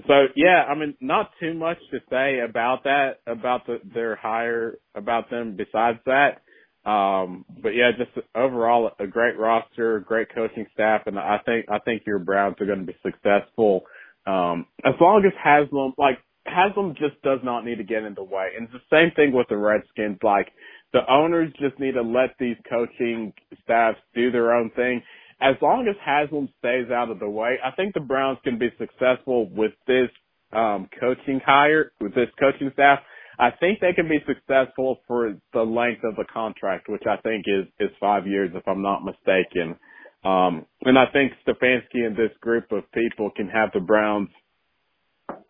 [0.07, 4.77] so yeah, I mean, not too much to say about that, about the, their hire,
[4.95, 6.41] about them besides that.
[6.89, 11.77] Um, but yeah, just overall a great roster, great coaching staff, and I think I
[11.77, 13.83] think your Browns are going to be successful
[14.25, 18.23] um, as long as Haslam like Haslam just does not need to get in the
[18.23, 18.49] way.
[18.57, 20.17] And it's the same thing with the Redskins.
[20.23, 20.51] Like
[20.93, 25.01] the owners just need to let these coaching staffs do their own thing.
[25.41, 28.69] As long as Haslam stays out of the way, I think the Browns can be
[28.77, 30.09] successful with this
[30.53, 32.99] um, coaching hire, with this coaching staff.
[33.39, 37.45] I think they can be successful for the length of the contract, which I think
[37.47, 39.77] is is five years, if I'm not mistaken.
[40.23, 44.29] Um, and I think Stefanski and this group of people can have the Browns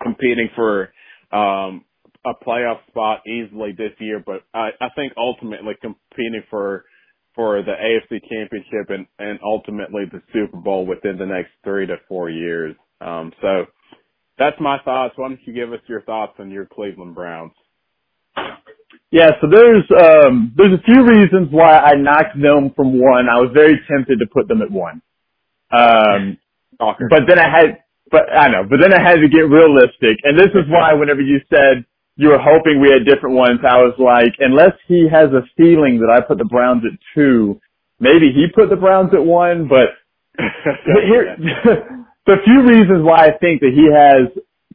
[0.02, 0.94] competing for
[1.32, 1.84] um,
[2.26, 6.86] a playoff spot easily this year, but I, I think ultimately competing for
[7.34, 11.96] for the AFC Championship and, and ultimately the Super Bowl within the next three to
[12.10, 12.76] four years.
[13.00, 13.66] Um, so
[14.38, 15.14] that's my thoughts.
[15.16, 17.54] Why don't you give us your thoughts on your Cleveland Browns?
[19.12, 23.30] Yeah, so there's um there's a few reasons why I knocked them from one.
[23.30, 25.02] I was very tempted to put them at one.
[25.72, 26.38] Um
[26.80, 27.80] but then I had
[28.12, 30.18] but I know, but then I had to get realistic.
[30.24, 31.86] And this is why whenever you said
[32.18, 36.00] you were hoping we had different ones, I was like, unless he has a feeling
[36.02, 37.60] that I put the Browns at two,
[38.00, 39.90] maybe he put the Browns at one, but
[40.40, 41.38] here
[42.28, 44.30] the few reasons why I think that he has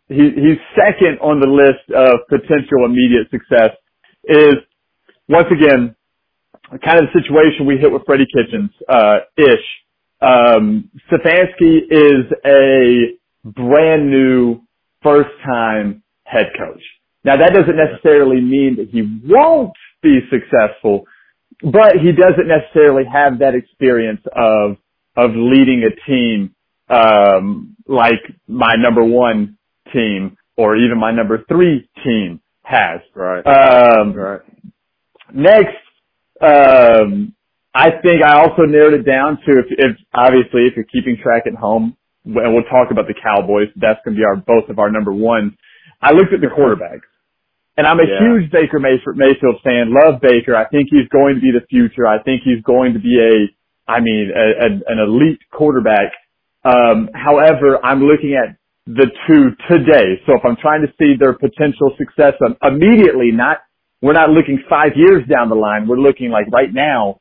[0.09, 3.73] he he's second on the list of potential immediate success
[4.27, 4.57] is
[5.29, 5.95] once again
[6.85, 9.67] kind of the situation we hit with Freddie Kitchens uh, ish.
[10.21, 14.61] Um, Stefanski is a brand new
[15.03, 16.83] first time head coach.
[17.25, 19.73] Now that doesn't necessarily mean that he won't
[20.03, 21.05] be successful,
[21.63, 24.77] but he doesn't necessarily have that experience of
[25.17, 26.55] of leading a team
[26.89, 29.57] um, like my number one
[29.93, 33.01] team or even my number three team has.
[33.15, 33.47] Right.
[33.47, 34.41] Um, right.
[35.33, 35.77] Next,
[36.41, 37.35] um,
[37.75, 41.45] I think I also narrowed it down to if, if obviously if you're keeping track
[41.47, 43.69] at home, and we'll talk about the Cowboys.
[43.77, 45.57] That's going to be our both of our number one.
[46.03, 47.07] I looked at the quarterbacks,
[47.77, 48.19] and I'm a Yeah.
[48.19, 49.95] huge Baker Mayfield, Mayfield fan.
[49.95, 50.57] Love Baker.
[50.57, 52.07] I think he's going to be the future.
[52.07, 56.11] I think he's going to be a, I mean, a, a, an elite quarterback.
[56.65, 58.57] Um, however, I'm looking at
[58.87, 60.23] the two today.
[60.27, 63.59] So if I'm trying to see their potential success um, immediately, not
[64.03, 65.89] we're not looking five years down the line.
[65.89, 67.21] We're looking like right now.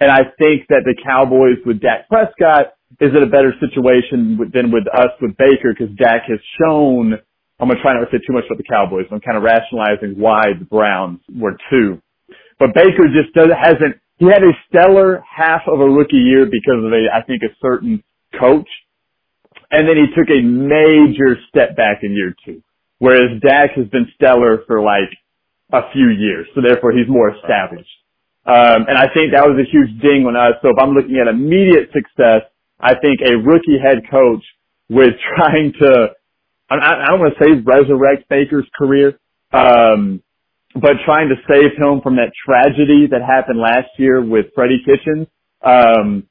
[0.00, 4.72] And I think that the Cowboys with Dak Prescott is in a better situation than
[4.72, 7.14] with us with Baker because Dak has shown.
[7.60, 9.06] I'm gonna try not to say too much about the Cowboys.
[9.12, 12.02] I'm kind of rationalizing why the Browns were two,
[12.58, 13.96] but Baker just doesn't, hasn't.
[14.18, 17.54] He had a stellar half of a rookie year because of a, I think, a
[17.62, 18.02] certain
[18.38, 18.68] coach,
[19.70, 22.62] and then he took a major step back in year two.
[22.98, 25.10] Whereas Dak has been stellar for like
[25.72, 27.90] a few years, so therefore he's more established.
[28.46, 30.60] Um, and I think that was a huge ding on us.
[30.62, 32.44] So if I'm looking at immediate success,
[32.78, 34.44] I think a rookie head coach
[34.90, 36.08] with trying to,
[36.70, 39.18] I, I don't want to say resurrect Baker's career,
[39.52, 40.22] um,
[40.74, 45.26] but trying to save him from that tragedy that happened last year with Freddie Kitchens.
[45.64, 46.28] Um,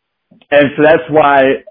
[0.52, 1.64] and so that's why,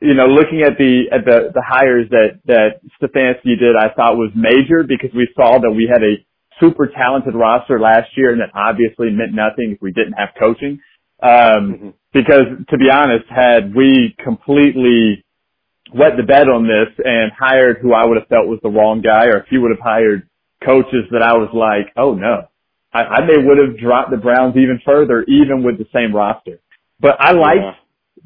[0.00, 4.16] you know, looking at the, at the, the hires that, that Stefanski did, I thought
[4.16, 6.14] was major because we saw that we had a
[6.60, 10.80] super talented roster last year and that obviously meant nothing if we didn't have coaching.
[11.20, 11.92] Um, Mhm.
[12.12, 15.24] because to be honest, had we completely
[15.92, 19.00] wet the bed on this and hired who I would have felt was the wrong
[19.00, 20.22] guy, or if he would have hired
[20.64, 22.46] coaches that I was like, oh no,
[22.92, 26.60] I, I may would have dropped the Browns even further, even with the same roster.
[27.00, 27.74] But I liked Yeah.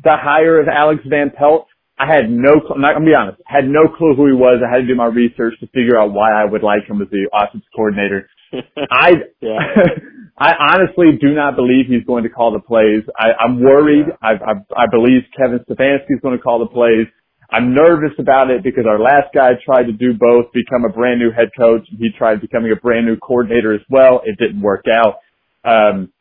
[0.03, 1.66] The hire of Alex Van Pelt.
[1.99, 4.62] I had no, I'm not gonna be honest, had no clue who he was.
[4.64, 7.09] I had to do my research to figure out why I would like him as
[7.11, 8.28] the offensive coordinator.
[8.90, 9.12] I,
[10.38, 13.05] I honestly do not believe he's going to call the plays.
[13.18, 14.07] I, I'm worried.
[14.09, 14.16] Yeah.
[14.22, 17.07] I, I, I believe Kevin Stefanski is going to call the plays.
[17.53, 21.20] I'm nervous about it because our last guy tried to do both, become a brand
[21.20, 21.86] new head coach.
[21.99, 24.22] He tried becoming a brand new coordinator as well.
[24.24, 25.20] It didn't work out.
[25.64, 26.12] Um,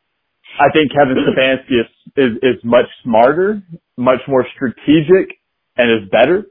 [0.60, 3.62] I think Kevin Stefanski is, is, is much smarter,
[3.96, 5.38] much more strategic,
[5.76, 6.46] and is better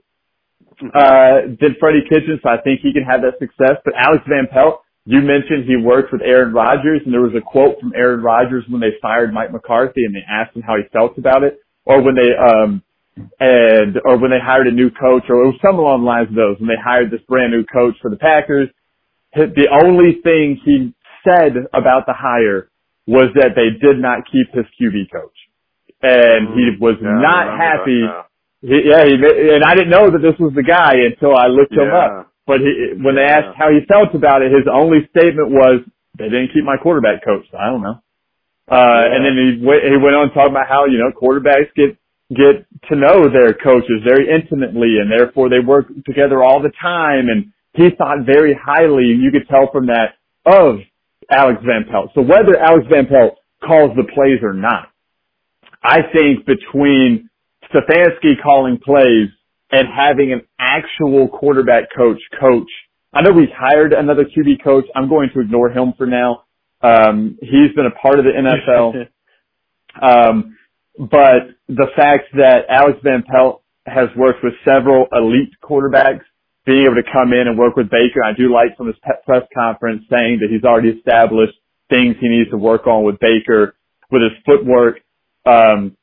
[0.93, 2.39] uh, than Freddie Kitchens.
[2.41, 3.77] So I think he can have that success.
[3.85, 7.41] But Alex Van Pelt, you mentioned he worked with Aaron Rodgers, and there was a
[7.41, 10.83] quote from Aaron Rodgers when they fired Mike McCarthy, and they asked him how he
[10.93, 12.81] felt about it, or when they um
[13.39, 16.29] and or when they hired a new coach, or it was some along the lines
[16.29, 18.69] of those when they hired this brand new coach for the Packers.
[19.33, 20.93] The only thing he
[21.23, 22.70] said about the hire
[23.07, 25.37] was that they did not keep his QB coach,
[26.01, 28.01] and he was Yeah, not happy.
[28.61, 31.73] He, yeah, he, and I didn't know that this was the guy until I looked
[31.73, 32.29] him up.
[32.45, 35.81] But he, when they asked how he felt about it, his only statement was,
[36.17, 37.97] "They didn't keep my quarterback coach." So I don't know.
[38.69, 39.15] Uh, Yeah.
[39.15, 41.97] and then he went, he went on talking about how you know quarterbacks get
[42.29, 47.29] get to know their coaches very intimately, and therefore they work together all the time.
[47.29, 50.79] And he thought very highly, you could tell from that of
[51.31, 52.11] Alex Van Pelt.
[52.13, 54.89] So whether Alex Van Pelt calls the plays or not,
[55.83, 57.29] I think between
[57.73, 59.29] Stefanski calling plays
[59.71, 62.69] and having an actual quarterback coach coach.
[63.13, 64.85] I know he's hired another QB coach.
[64.95, 66.43] I'm going to ignore him for now.
[66.81, 69.07] Um, he's been a part of the NFL.
[70.01, 70.57] Um,
[70.97, 76.21] but the fact that Alex Van Pelt has worked with several elite quarterbacks,
[76.65, 79.43] being able to come in and work with Baker, I do like from his press
[79.53, 81.57] conference saying that he's already established
[81.89, 83.75] things he needs to work on with Baker,
[84.11, 85.01] with his footwork.
[85.45, 85.97] Um,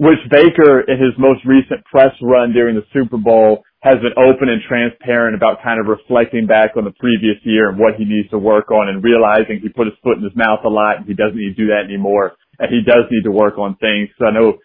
[0.00, 4.48] which Baker in his most recent press run during the Super Bowl has been open
[4.48, 8.28] and transparent about kind of reflecting back on the previous year and what he needs
[8.30, 11.06] to work on and realizing he put his foot in his mouth a lot and
[11.06, 14.08] he doesn't need to do that anymore and he does need to work on things.
[14.18, 14.56] So I know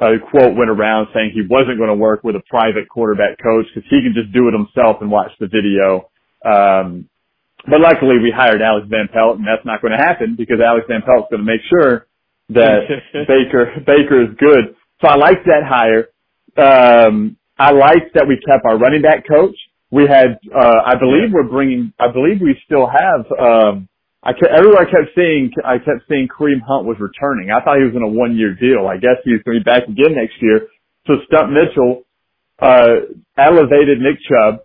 [0.00, 3.66] a quote went around saying he wasn't going to work with a private quarterback coach
[3.74, 6.08] because he can just do it himself and watch the video.
[6.44, 7.08] Um,
[7.68, 10.86] but luckily we hired Alex Van Pelt and that's not going to happen because Alex
[10.88, 12.06] Van Pelt's going to make sure
[12.48, 12.88] that
[13.28, 14.74] Baker Baker is good.
[15.02, 16.08] So I like that hire.
[16.56, 19.56] Um, I like that we kept our running back coach.
[19.90, 23.88] We had, uh, I believe we're bringing, I believe we still have, um,
[24.22, 27.50] I kept, everywhere I kept seeing, I kept seeing Kareem Hunt was returning.
[27.50, 28.86] I thought he was in a one year deal.
[28.86, 30.68] I guess he's going to be back again next year.
[31.06, 32.04] So Stump Mitchell,
[32.60, 34.60] uh, elevated Nick Chubb.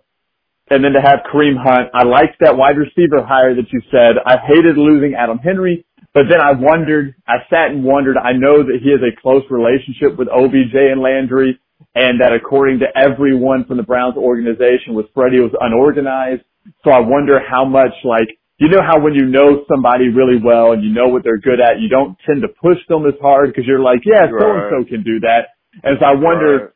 [0.68, 4.18] And then to have Kareem Hunt, I liked that wide receiver hire that you said.
[4.26, 8.64] I hated losing Adam Henry, but then I wondered, I sat and wondered, I know
[8.64, 11.60] that he has a close relationship with OBJ and Landry,
[11.94, 16.42] and that according to everyone from the Browns organization was Freddie was unorganized.
[16.82, 18.28] So I wonder how much like,
[18.58, 21.60] you know how when you know somebody really well and you know what they're good
[21.60, 24.62] at, you don't tend to push them as hard because you're like, yeah, so and
[24.70, 25.48] so can do that.
[25.82, 26.74] And so I wonder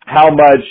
[0.00, 0.64] how much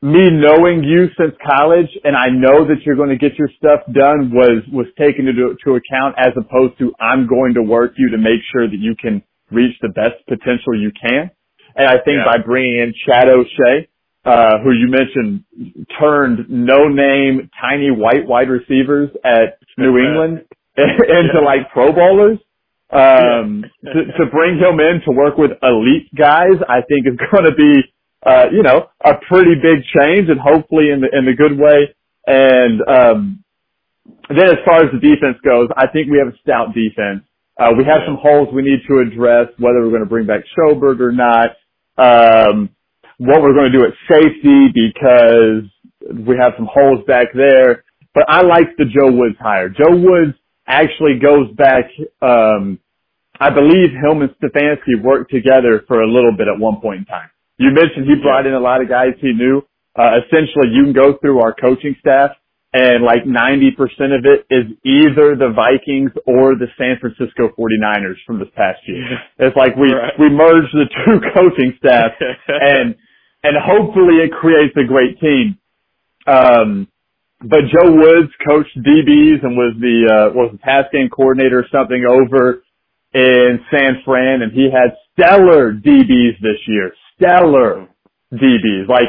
[0.00, 3.80] me knowing you since college and I know that you're going to get your stuff
[3.92, 8.10] done was, was taken into to account as opposed to I'm going to work you
[8.10, 11.30] to make sure that you can reach the best potential you can.
[11.74, 12.26] And I think Yeah.
[12.26, 13.88] by bringing in Chad O'Shea,
[14.24, 15.44] uh, who you mentioned
[15.98, 20.44] turned no name tiny white wide receivers at New England
[20.76, 22.38] into like pro bowlers.
[22.90, 27.44] Um, to, to bring him in to work with elite guys, I think is going
[27.44, 27.82] to be,
[28.24, 31.94] uh, you know, a pretty big change and hopefully in the, in the good way.
[32.26, 33.44] And, um,
[34.28, 37.24] then as far as the defense goes, I think we have a stout defense.
[37.58, 40.44] Uh, we have some holes we need to address, whether we're going to bring back
[40.56, 41.56] Schobert or not.
[41.96, 42.70] Um,
[43.18, 45.62] what we're going to do at safety because
[46.26, 47.84] we have some holes back there.
[48.14, 49.68] But I like the Joe Woods hire.
[49.68, 50.34] Joe Woods
[50.66, 51.84] actually goes back,
[52.22, 52.78] um,
[53.40, 57.04] I believe him and Stefanski worked together for a little bit at one point in
[57.06, 57.30] time.
[57.58, 59.62] You mentioned he brought in a lot of guys he knew.
[59.98, 62.30] Uh, essentially you can go through our coaching staff
[62.72, 63.74] and like 90%
[64.14, 69.02] of it is either the Vikings or the San Francisco 49ers from this past year.
[69.38, 70.12] It's like we, Right.
[70.20, 72.12] we merged the two coaching staff
[72.48, 72.94] and,
[73.42, 75.58] and hopefully it creates a great team.
[76.26, 76.88] Um,
[77.40, 81.68] but Joe Woods coached DBs and was the, uh, was the pass game coordinator or
[81.70, 82.62] something over
[83.14, 86.92] in San Fran and he had stellar DBs this year.
[87.14, 87.86] Stellar
[88.34, 88.88] DBs.
[88.88, 89.08] Like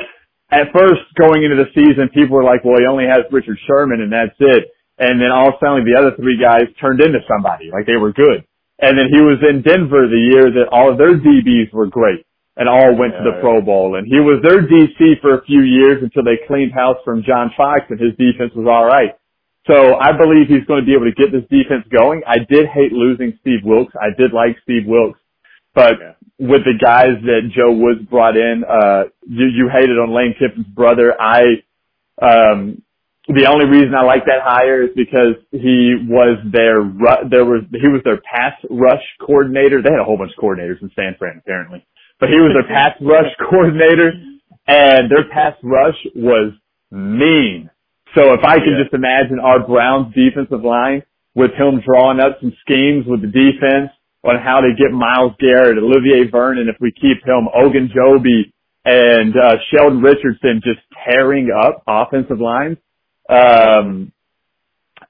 [0.52, 4.02] at first going into the season, people were like, well, he only has Richard Sherman
[4.02, 4.70] and that's it.
[5.00, 7.74] And then all of a sudden the other three guys turned into somebody.
[7.74, 8.46] Like they were good.
[8.78, 12.29] And then he was in Denver the year that all of their DBs were great
[12.60, 13.42] and all went to the Yeah.
[13.42, 13.96] Pro Bowl.
[13.96, 17.52] And he was their DC for a few years until they cleaned house from John
[17.58, 19.16] Fox and his defense was all right.
[19.66, 22.22] So I believe he's going to be able to get this defense going.
[22.28, 23.94] I did hate losing Steve Wilks.
[23.96, 25.20] I did like Steve Wilks,
[25.74, 26.14] but Yeah.
[26.40, 28.64] with the guys that Joe Woods brought in.
[28.64, 31.16] Uh, you, you hated on Lane Kiffin's brother.
[31.20, 31.64] I,
[32.22, 32.82] um,
[33.28, 36.78] the only reason I like that hire is because he was their,
[37.30, 39.82] there was, he was their pass rush coordinator.
[39.84, 41.86] They had a whole bunch of coordinators in San Fran apparently,
[42.20, 44.14] but he was their pass rush coordinator
[44.68, 46.54] and their pass rush was
[46.92, 47.70] mean.
[48.16, 48.84] So if I can yeah.
[48.84, 51.04] just imagine our Browns defensive line
[51.36, 53.92] with him drawing up some schemes with the defense
[54.24, 58.52] on how to get Myles Garrett, Olivier Vernon, if we keep him, Ogunjobi
[58.86, 62.78] and uh, Sheldon Richardson just tearing up offensive lines.
[63.30, 64.12] Um,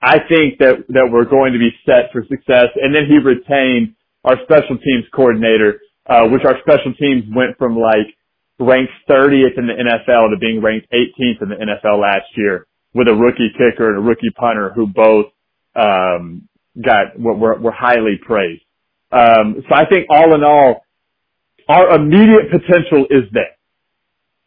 [0.01, 2.68] I think that that we're going to be set for success.
[2.76, 5.80] And then he retained our special teams coordinator,
[6.10, 8.18] uh, which our special teams went from like
[8.60, 13.07] ranked 30th in the NFL to being ranked 18th in the NFL last year with
[13.07, 15.28] a rookie kicker and a rookie punter who both
[15.76, 16.49] um,
[16.84, 18.64] got were, were highly praised.
[19.12, 20.86] Um, so I think all in all,
[21.68, 23.55] our immediate potential is there.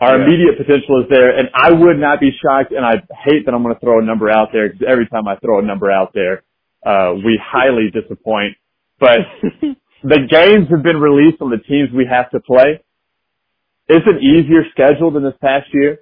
[0.01, 0.25] Our yeah.
[0.25, 2.73] immediate potential is there, and I would not be shocked.
[2.73, 2.95] And I
[3.25, 5.61] hate that I'm going to throw a number out there because every time I throw
[5.61, 6.43] a number out there,
[6.85, 8.57] uh, we highly disappoint.
[8.99, 9.21] But
[10.03, 12.83] the games have been released on the teams we have to play.
[13.89, 15.99] It's an easier schedule than this past year,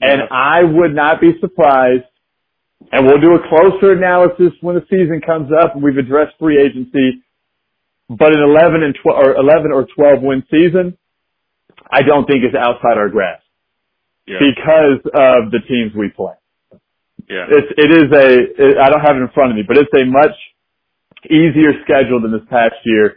[0.00, 0.22] and.
[0.30, 2.04] I would not be surprised.
[2.92, 6.60] And we'll do a closer analysis when the season comes up and we've addressed free
[6.62, 7.24] agency
[8.08, 10.96] but an 11 and 12 or 11 or 12 win season,
[11.90, 13.42] I don't think is outside our grasp
[14.26, 14.38] yeah.
[14.38, 16.34] because of the teams we play.
[17.28, 17.46] Yeah.
[17.50, 18.26] It's, it is a,
[18.62, 20.34] it, I don't have it in front of me, but it's a much
[21.30, 23.14] easier schedule than this past year.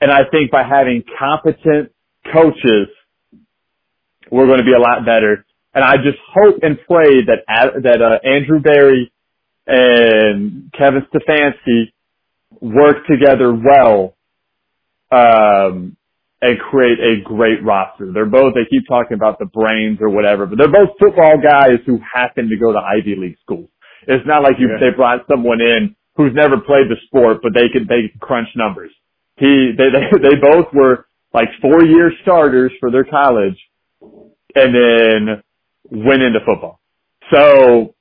[0.00, 1.92] And I think by having competent
[2.32, 2.88] coaches,
[4.30, 5.44] we're going to be a lot better.
[5.74, 7.44] And I just hope and pray that,
[7.82, 9.12] that, uh, Andrew Berry
[9.66, 11.92] and Kevin Stefanski
[12.60, 14.14] work together well
[15.10, 15.96] um,
[16.40, 18.12] and create a great roster.
[18.12, 21.78] They're both, they keep talking about the brains or whatever, but they're both football guys
[21.86, 23.68] who happen to go to Ivy League schools.
[24.06, 24.90] It's not like you, yeah.
[24.90, 28.48] they brought someone in who's never played the sport, but they can, they can crunch
[28.56, 28.90] numbers.
[29.36, 33.58] He, they, they, they both were like four year starters for their college
[34.54, 35.42] and then
[35.90, 36.80] went into football.
[37.32, 37.94] So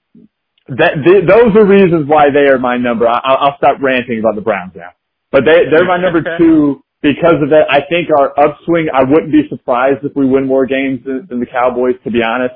[0.68, 3.07] that, th- those are reasons why they are my number.
[3.07, 4.91] I, I'll stop ranting about the Browns now,
[5.32, 9.32] but they, they're my number two because of that, I think our upswing, I wouldn't
[9.32, 12.55] be surprised if we win more games than, than the Cowboys, to be honest.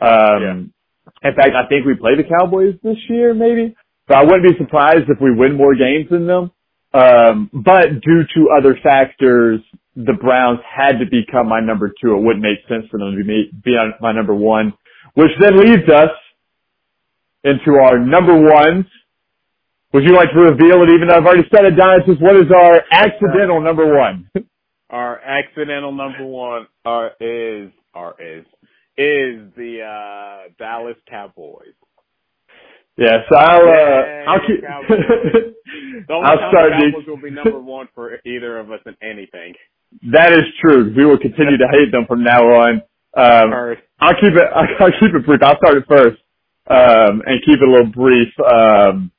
[0.00, 0.72] Um,
[1.20, 1.30] yeah.
[1.30, 3.74] in fact, I think we play the Cowboys this year, maybe,
[4.08, 6.50] but I wouldn't be surprised if we win more games than them.
[6.94, 9.60] Um, but due to other factors,
[9.94, 12.14] the Browns had to become my number two.
[12.16, 14.72] It wouldn't make sense for them to be, be on my number one,
[15.14, 16.10] which then leads us
[17.44, 18.86] into our number ones.
[19.92, 22.20] Would you like to reveal it, even though I've already said it, Donatus?
[22.20, 24.30] What is our accidental number one?
[24.90, 28.44] our accidental number one are, is, are, is,
[28.96, 31.74] is the, uh, Dallas Cowboys.
[32.98, 38.18] Yes, I'll, uh, I'll keep, the only I'll start Cowboys will be number one for
[38.26, 39.54] either of us in anything.
[40.10, 40.92] That is true.
[40.96, 42.82] We will continue to hate them from now on.
[43.16, 44.48] Um, I'll keep it,
[44.80, 45.40] I'll keep it brief.
[45.44, 46.18] I'll start it first,
[46.68, 48.28] um, and keep it a little brief.
[48.40, 49.12] Um,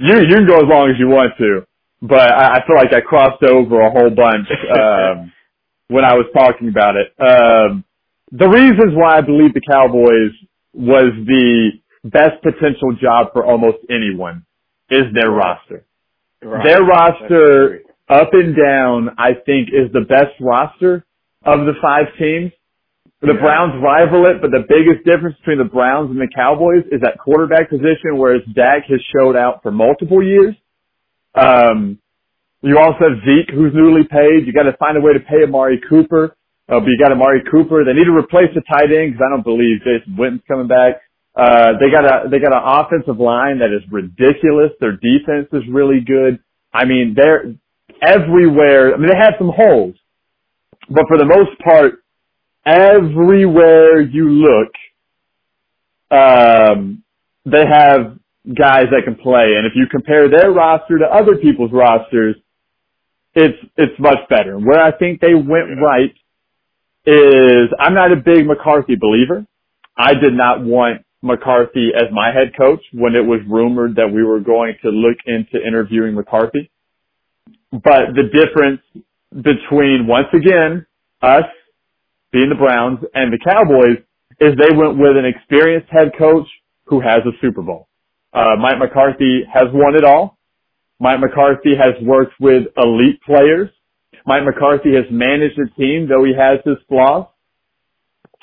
[0.00, 1.64] you you can go as long as you want to,
[2.02, 5.32] but I, I feel like I crossed over a whole bunch um,
[5.88, 7.14] when I was talking about it.
[7.20, 7.84] Um,
[8.32, 10.32] the reasons why I believe the Cowboys
[10.72, 11.70] was the
[12.04, 14.44] best potential job for almost anyone
[14.90, 15.84] is their roster.
[16.42, 16.64] Right.
[16.64, 21.04] Their roster, up and down, I think, is the best roster
[21.44, 22.52] of the five teams.
[23.22, 23.40] The yeah.
[23.40, 27.16] Browns rival it, but the biggest difference between the Browns and the Cowboys is that
[27.16, 30.54] quarterback position, whereas Dak has showed out for multiple years.
[31.34, 31.98] Um,
[32.60, 34.46] you also have Zeke, who's newly paid.
[34.46, 36.36] You got to find a way to pay Amari Cooper.
[36.68, 37.84] Uh, but you got Amari Cooper.
[37.84, 41.03] They need to replace the tight end because I don't believe Jason Witten's coming back.
[41.36, 44.70] Uh, they got a, they got an offensive line that is ridiculous.
[44.80, 46.38] Their defense is really good.
[46.72, 47.54] I mean, they're
[48.00, 48.94] everywhere.
[48.94, 49.94] I mean, they have some holes,
[50.88, 52.04] but for the most part,
[52.66, 54.72] everywhere you look,
[56.10, 57.02] um,
[57.44, 59.54] they have guys that can play.
[59.56, 62.36] And if you compare their roster to other people's rosters,
[63.34, 64.58] it's, it's much better.
[64.58, 66.14] Where I think they went right
[67.06, 69.46] is I'm not a big McCarthy believer.
[69.96, 74.22] I did not want McCarthy as my head coach when it was rumored that we
[74.22, 76.70] were going to look into interviewing McCarthy.
[77.72, 78.80] But the difference
[79.32, 80.86] between, once again,
[81.22, 81.44] us
[82.32, 84.04] being the Browns and the Cowboys,
[84.40, 86.46] is they went with an experienced head coach
[86.86, 87.88] who has a Super Bowl.
[88.32, 90.36] Uh, Mike McCarthy has won it all.
[90.98, 93.70] Mike McCarthy has worked with elite players
[94.26, 97.26] Mike McCarthy has managed a team, though he has his flaws.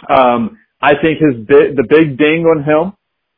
[0.10, 2.94] Um, I think his big, the big ding on him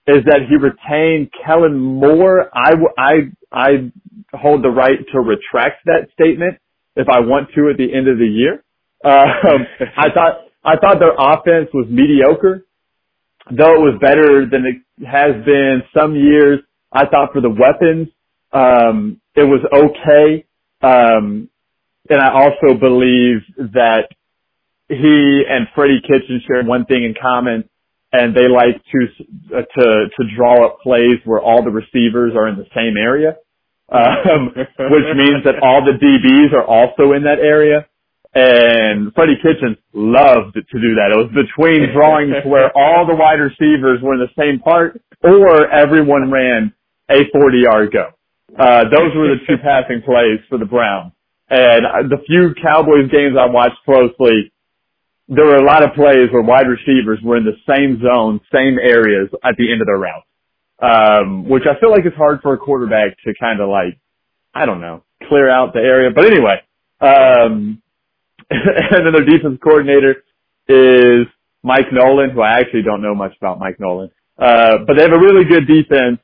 [0.07, 2.49] is that he retained Kellen Moore.
[2.53, 3.13] I, I,
[3.51, 3.91] I
[4.33, 6.59] hold the right to retract that statement
[6.95, 8.63] if I want to at the end of the year.
[9.05, 9.67] Um,
[9.97, 10.33] I thought,
[10.63, 12.65] I thought their offense was mediocre,
[13.51, 16.59] though it was better than it has been some years.
[16.91, 18.09] I thought for the weapons,
[18.53, 20.45] um, it was okay.
[20.81, 21.49] Um,
[22.09, 23.41] and I also believe
[23.73, 24.09] that
[24.89, 27.69] he and Freddie Kitchen share one thing in common,
[28.11, 32.47] and they like to uh, to to draw up plays where all the receivers are
[32.47, 33.35] in the same area,
[33.91, 37.87] um, which means that all the DBs are also in that area.
[38.35, 41.13] And Freddie Kitchens loved to do that.
[41.13, 45.69] It was between drawings where all the wide receivers were in the same part, or
[45.69, 46.73] everyone ran
[47.09, 48.09] a 40 yard go.
[48.57, 51.13] Uh, those were the two passing plays for the Browns.
[51.49, 54.52] And the few Cowboys games I watched closely,
[55.27, 58.77] there were a lot of plays where wide receivers were in the same zone, same
[58.79, 60.27] areas at the end of their routes.
[60.81, 63.97] Um, which I feel like it's hard for a quarterback to kind of like,
[64.53, 66.09] I don't know, clear out the area.
[66.13, 66.59] But anyway,
[66.99, 67.81] um,
[68.49, 70.23] and then their defense coordinator
[70.67, 71.27] is
[71.63, 74.11] Mike Nolan, who I actually don't know much about Mike Nolan.
[74.37, 76.19] Uh, but they have a really good defense.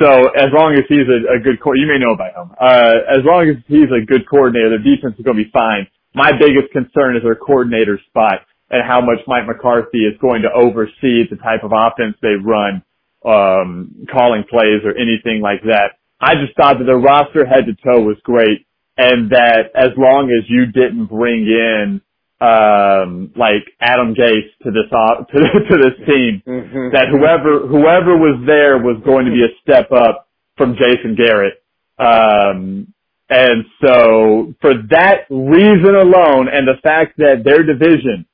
[0.00, 2.56] So as long as he's a, a good core, you may know about him.
[2.58, 5.86] Uh, as long as he's a good coordinator, their defense is going to be fine.
[6.14, 8.40] My biggest concern is their coordinator spot
[8.70, 12.82] and how much Mike McCarthy is going to oversee the type of offense they run,
[13.24, 16.00] um, calling plays or anything like that.
[16.20, 20.30] I just thought that the roster head to toe was great and that as long
[20.30, 22.00] as you didn't bring in
[22.40, 26.92] um like Adam Gase to this uh, to, to this team mm-hmm.
[26.92, 31.62] that whoever whoever was there was going to be a step up from Jason Garrett
[31.98, 32.92] um
[33.32, 38.26] and so for that reason alone and the fact that their division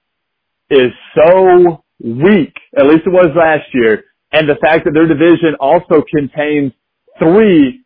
[0.70, 5.54] is so weak, at least it was last year, and the fact that their division
[5.60, 6.72] also contains
[7.20, 7.84] three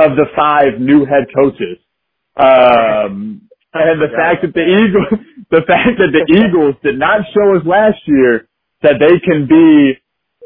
[0.00, 1.78] of the five new head coaches.
[2.36, 3.42] Um,
[3.74, 7.66] and the fact that the Eagles, the fact that the Eagles did not show us
[7.66, 8.48] last year
[8.82, 9.94] that they can be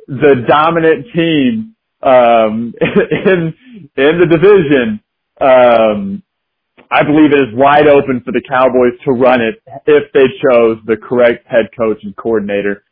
[0.09, 3.55] the dominant team um, in
[3.97, 5.01] in the division
[5.43, 6.23] um,
[6.91, 10.79] I believe it is wide open for the Cowboys to run it if they chose
[10.87, 12.85] the correct head coach and coordinator.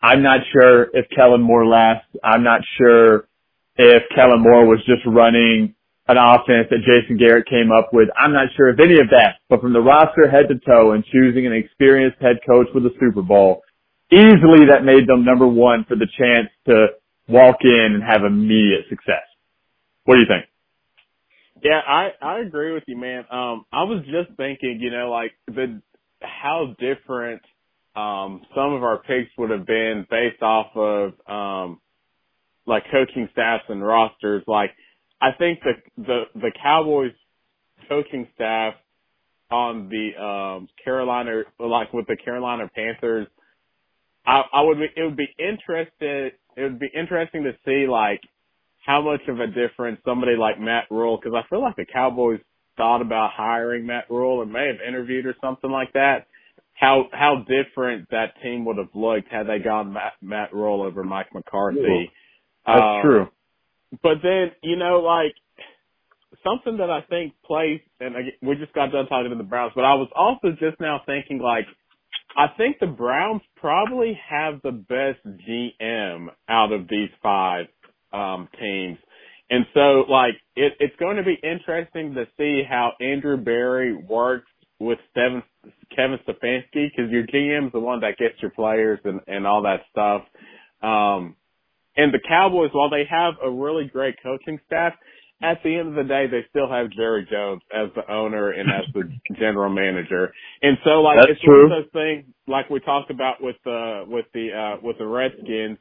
[0.00, 2.06] I'm not sure if Kellen Moore lasts.
[2.22, 3.28] I'm not sure
[3.76, 5.74] if Kellen Moore was just running
[6.06, 8.08] an offense that Jason Garrett came up with.
[8.16, 11.04] I'm not sure if any of that, but from the roster head to toe and
[11.04, 13.62] choosing an experienced head coach with a Super Bowl,
[14.10, 16.86] easily that made them number one for the chance to
[17.28, 19.26] walk in and have immediate success.
[20.04, 20.47] What do you think?
[21.62, 23.24] Yeah, I I agree with you, man.
[23.30, 25.82] Um, I was just thinking, you know, like the
[26.22, 27.42] how different
[27.96, 31.80] um some of our picks would have been based off of um
[32.66, 34.44] like coaching staffs and rosters.
[34.48, 34.72] Like,
[35.20, 37.12] I think the the the Cowboys
[37.88, 38.74] coaching staff
[39.50, 43.28] on the um Carolina, like with the Carolina Panthers,
[44.26, 48.20] I I would be it would be interested it would be interesting to see like
[48.88, 52.40] how much of a difference somebody like Matt Rhule, because I feel like the Cowboys
[52.78, 56.26] thought about hiring Matt Rhule and may have interviewed or something like that.
[56.72, 61.04] How how different that team would have looked had they gone Matt, Matt Rhule over
[61.04, 62.10] Mike McCarthy.
[62.64, 63.26] That's um, true.
[64.02, 65.34] But then you know, like
[66.42, 69.84] something that I think plays, and we just got done talking to the Browns, but
[69.84, 71.66] I was also just now thinking like.
[72.36, 77.66] I think the Browns probably have the best GM out of these five
[78.12, 78.98] um, teams.
[79.50, 84.50] And so, like, it, it's going to be interesting to see how Andrew Berry works
[84.78, 85.42] with Steven,
[85.94, 89.80] Kevin Stefanski because your GM's the one that gets your players and, and all that
[89.90, 90.22] stuff.
[90.82, 91.36] Um,
[91.96, 94.92] and the Cowboys, while they have a really great coaching staff,
[95.40, 98.68] at the end of the day, they still have Jerry Jones as the owner and
[98.70, 99.02] as the
[99.38, 100.32] general manager.
[100.62, 101.68] And so, like, That's it's true.
[101.68, 105.06] one of those things, like we talked about with the with the uh, with the
[105.06, 105.78] Redskins.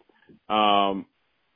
[0.49, 1.05] Um,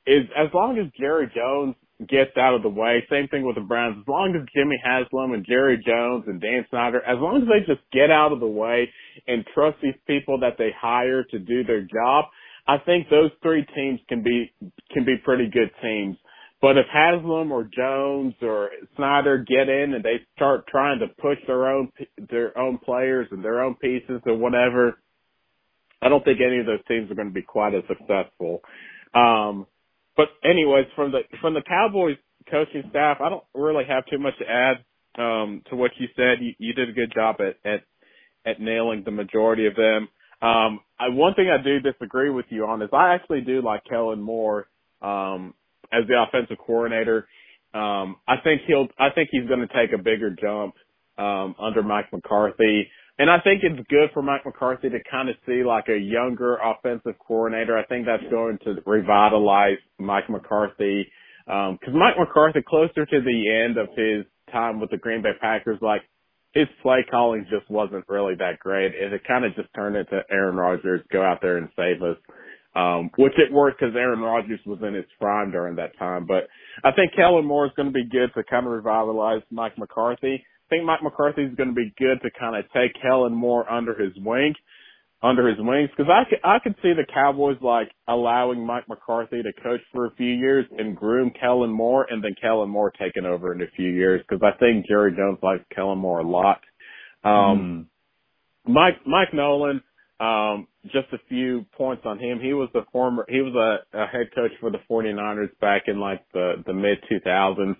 [0.06, 1.74] is as long as Jerry Jones
[2.08, 5.32] gets out of the way, same thing with the Browns, as long as Jimmy Haslam
[5.32, 8.46] and Jerry Jones and Dan Snyder, as long as they just get out of the
[8.46, 8.88] way
[9.26, 12.26] and trust these people that they hire to do their job,
[12.66, 14.52] I think those three teams can be
[14.90, 16.16] can be pretty good teams.
[16.60, 21.38] But if Haslam or Jones or Snyder get in and they start trying to push
[21.46, 21.90] their own
[22.30, 24.98] their own players and their own pieces or whatever,
[26.00, 28.62] I don't think any of those teams are going to be quite as successful.
[29.12, 29.66] Um,
[30.16, 32.16] but anyways, from the from the Cowboys
[32.50, 34.76] coaching staff, I don't really have too much to add.
[35.18, 36.38] um, to what you said.
[36.40, 37.82] You, you did a good job at, at
[38.46, 40.08] at nailing the majority of them.
[40.42, 43.82] Um, I, one thing I do disagree with you on is I actually do like
[43.88, 44.68] Kellen Moore
[45.02, 45.54] um,
[45.92, 47.28] as the offensive coordinator.
[47.74, 48.88] Um, I think he'll.
[48.98, 50.74] I think he's going to take a bigger jump
[51.18, 52.88] um, under Mike McCarthy.
[53.18, 56.56] And I think it's good for Mike McCarthy to kind of see like a younger
[56.56, 57.76] offensive coordinator.
[57.76, 61.06] I think that's going to revitalize Mike McCarthy.
[61.46, 65.32] Um, cause Mike McCarthy closer to the end of his time with the Green Bay
[65.40, 66.02] Packers, like
[66.54, 68.92] his play calling just wasn't really that great.
[68.98, 72.16] And it kind of just turned into Aaron Rodgers, go out there and save us.
[72.74, 76.24] Um, which it worked because Aaron Rodgers was in his prime during that time.
[76.24, 76.48] But
[76.82, 80.42] I think Kellen Moore is going to be good to kind of revitalize Mike McCarthy
[80.72, 83.94] think Mike McCarthy is going to be good to kind of take Kellen Moore under
[83.94, 84.54] his wing,
[85.22, 89.42] under his wings, because I could I could see the Cowboys like allowing Mike McCarthy
[89.42, 93.26] to coach for a few years and groom Kellen Moore, and then Kellen Moore taking
[93.26, 96.60] over in a few years, because I think Jerry Jones likes Kellen Moore a lot.
[97.24, 97.88] Um,
[98.66, 98.72] mm.
[98.72, 99.82] Mike Mike Nolan.
[100.20, 102.38] Um, just a few points on him.
[102.40, 105.98] He was the former, he was a, a head coach for the 49ers back in
[105.98, 107.74] like the, the mid 2000s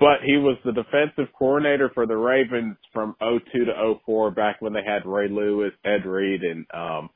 [0.00, 4.72] but he was the defensive coordinator for the Ravens from 02 to 04 back when
[4.72, 7.10] they had Ray Lewis, Ed Reed, and um,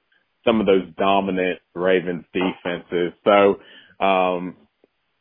[0.45, 3.15] some of those dominant Ravens defenses.
[3.25, 4.57] So, um,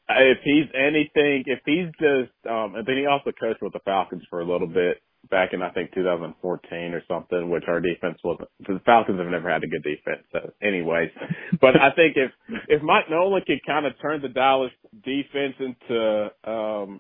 [0.10, 4.24] if he's anything, if he's just, um, and then he also coached with the Falcons
[4.30, 8.50] for a little bit back in I think 2014 or something, which our defense wasn't.
[8.60, 10.28] The Falcons have never had a good defense.
[10.34, 11.10] So, anyways,
[11.62, 12.32] but I think if
[12.68, 14.72] if Mike Nolan could kind of turn the Dallas
[15.04, 17.00] defense into um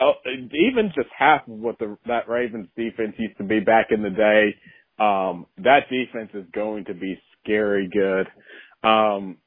[0.00, 4.02] oh, even just half of what the that Ravens defense used to be back in
[4.02, 4.54] the day,
[4.98, 8.26] um, that defense is going to be scary good.
[8.88, 9.38] Um,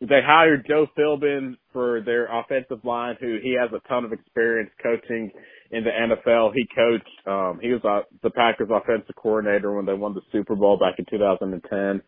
[0.00, 4.70] they hired Joe Philbin for their offensive line, who he has a ton of experience
[4.82, 5.30] coaching
[5.70, 6.52] in the NFL.
[6.54, 10.54] He coached, um, he was uh, the Packers offensive coordinator when they won the Super
[10.54, 12.02] Bowl back in 2010.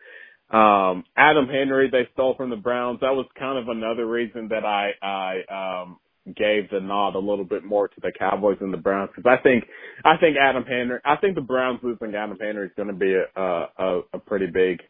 [0.50, 3.00] Um, Adam Henry, they stole from the Browns.
[3.00, 5.98] That was kind of another reason that I, I, um,
[6.36, 9.42] gave the nod a little bit more to the Cowboys and the Browns because I
[9.42, 9.64] think
[10.04, 13.14] I think Adam Henry I think the Browns losing Adam Henry is going to be
[13.14, 13.42] a,
[13.78, 14.80] a a pretty big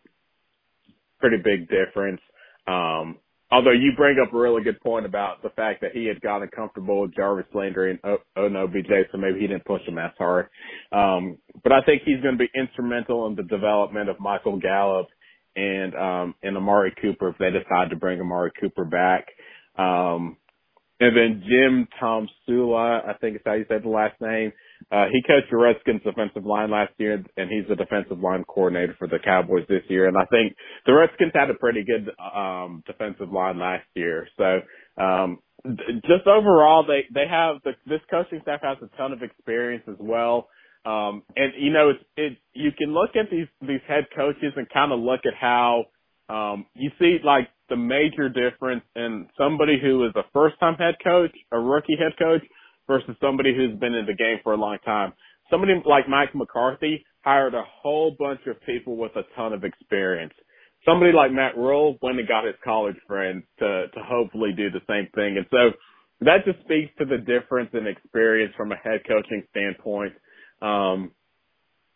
[1.18, 2.20] pretty big difference.
[2.66, 3.18] Um,
[3.50, 6.48] although you bring up a really good point about the fact that he had gotten
[6.48, 10.48] comfortable with Jarvis Landry and o- OBJ, so maybe he didn't push him as hard.
[10.92, 15.06] Um, but I think he's going to be instrumental in the development of Michael Gallup
[15.56, 19.26] and um, and Amari Cooper if they decide to bring Amari Cooper back.
[19.76, 20.36] Um,
[21.00, 24.52] and then Jim Tomsula, I think is how you say the last name.
[24.90, 28.96] Uh, he coached the Redskins defensive line last year, and he's the defensive line coordinator
[28.98, 30.08] for the Cowboys this year.
[30.08, 30.54] And I think
[30.86, 34.28] the Redskins had a pretty good um, defensive line last year.
[34.36, 34.60] So
[35.02, 39.84] um, just overall, they they have the, this coaching staff has a ton of experience
[39.88, 40.48] as well.
[40.84, 44.68] Um, and you know, it's, it you can look at these these head coaches and
[44.70, 45.84] kind of look at how
[46.28, 50.96] um, you see like the major difference in somebody who is a first time head
[51.02, 52.42] coach, a rookie head coach,
[52.86, 55.12] versus somebody who's been in the game for a long time.
[55.50, 60.32] Somebody like Mike McCarthy hired a whole bunch of people with a ton of experience.
[60.84, 64.80] Somebody like Matt Rhule went and got his college friends to to hopefully do the
[64.88, 65.36] same thing.
[65.36, 65.76] And so
[66.20, 70.14] that just speaks to the difference in experience from a head coaching standpoint.
[70.60, 71.12] Um,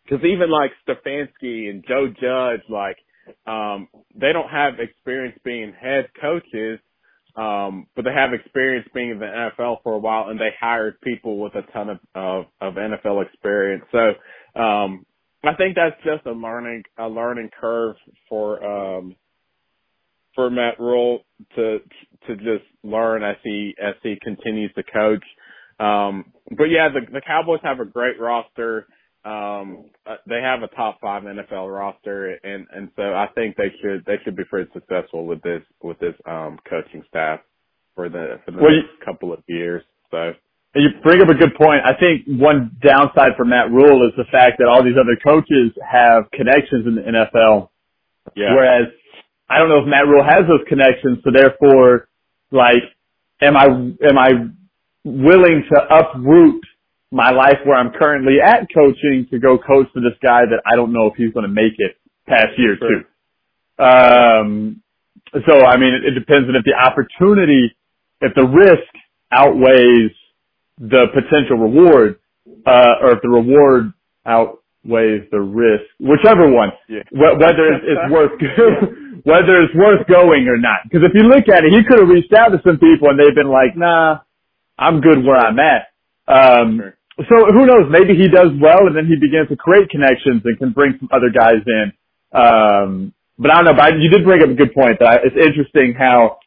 [0.08, 2.96] cause even like Stefanski and Joe Judge, like
[3.46, 6.80] um, they don't have experience being head coaches,
[7.36, 11.00] um, but they have experience being in the NFL for a while, and they hired
[11.00, 13.84] people with a ton of of, of NFL experience.
[13.92, 15.06] So um,
[15.44, 17.96] I think that's just a learning a learning curve
[18.28, 19.16] for um,
[20.34, 21.20] for Matt Rhule
[21.56, 21.78] to
[22.26, 25.24] to just learn as he as he continues to coach.
[25.80, 28.86] Um, but yeah, the, the Cowboys have a great roster.
[29.24, 33.70] Um, uh, they have a top five NFL roster, and and so I think they
[33.80, 37.40] should they should be pretty successful with this with this um coaching staff
[37.94, 39.82] for the for the well, next you, couple of years.
[40.10, 40.32] So
[40.74, 41.82] you bring up a good point.
[41.84, 45.70] I think one downside for Matt Rhule is the fact that all these other coaches
[45.88, 47.68] have connections in the NFL,
[48.34, 48.54] yeah.
[48.54, 48.88] whereas
[49.48, 51.18] I don't know if Matt Rhule has those connections.
[51.24, 52.08] So therefore,
[52.50, 52.82] like,
[53.40, 54.30] am I am I
[55.04, 56.64] willing to uproot
[57.12, 60.76] my life where I'm currently at coaching to go coach for this guy that I
[60.76, 62.88] don't know if he's going to make it past year sure.
[62.88, 63.84] two.
[63.84, 64.82] Um,
[65.46, 67.76] so I mean, it, it depends on if the opportunity,
[68.22, 68.88] if the risk
[69.30, 70.16] outweighs
[70.78, 72.18] the potential reward,
[72.66, 73.92] uh, or if the reward
[74.24, 77.04] outweighs the risk, whichever one, yeah.
[77.12, 78.32] whether it's, it's worth,
[79.24, 80.80] whether it's worth going or not.
[80.84, 83.20] Because if you look at it, he could have reached out to some people and
[83.20, 84.20] they've been like, nah,
[84.78, 85.92] I'm good where I'm at.
[86.26, 86.94] Um, sure
[87.28, 87.90] so who knows?
[87.90, 91.08] Maybe he does well, and then he begins to create connections and can bring some
[91.12, 91.92] other guys in.
[92.32, 93.76] Um, but I don't know.
[93.76, 94.98] But you did bring up a good point.
[95.00, 96.38] That it's interesting how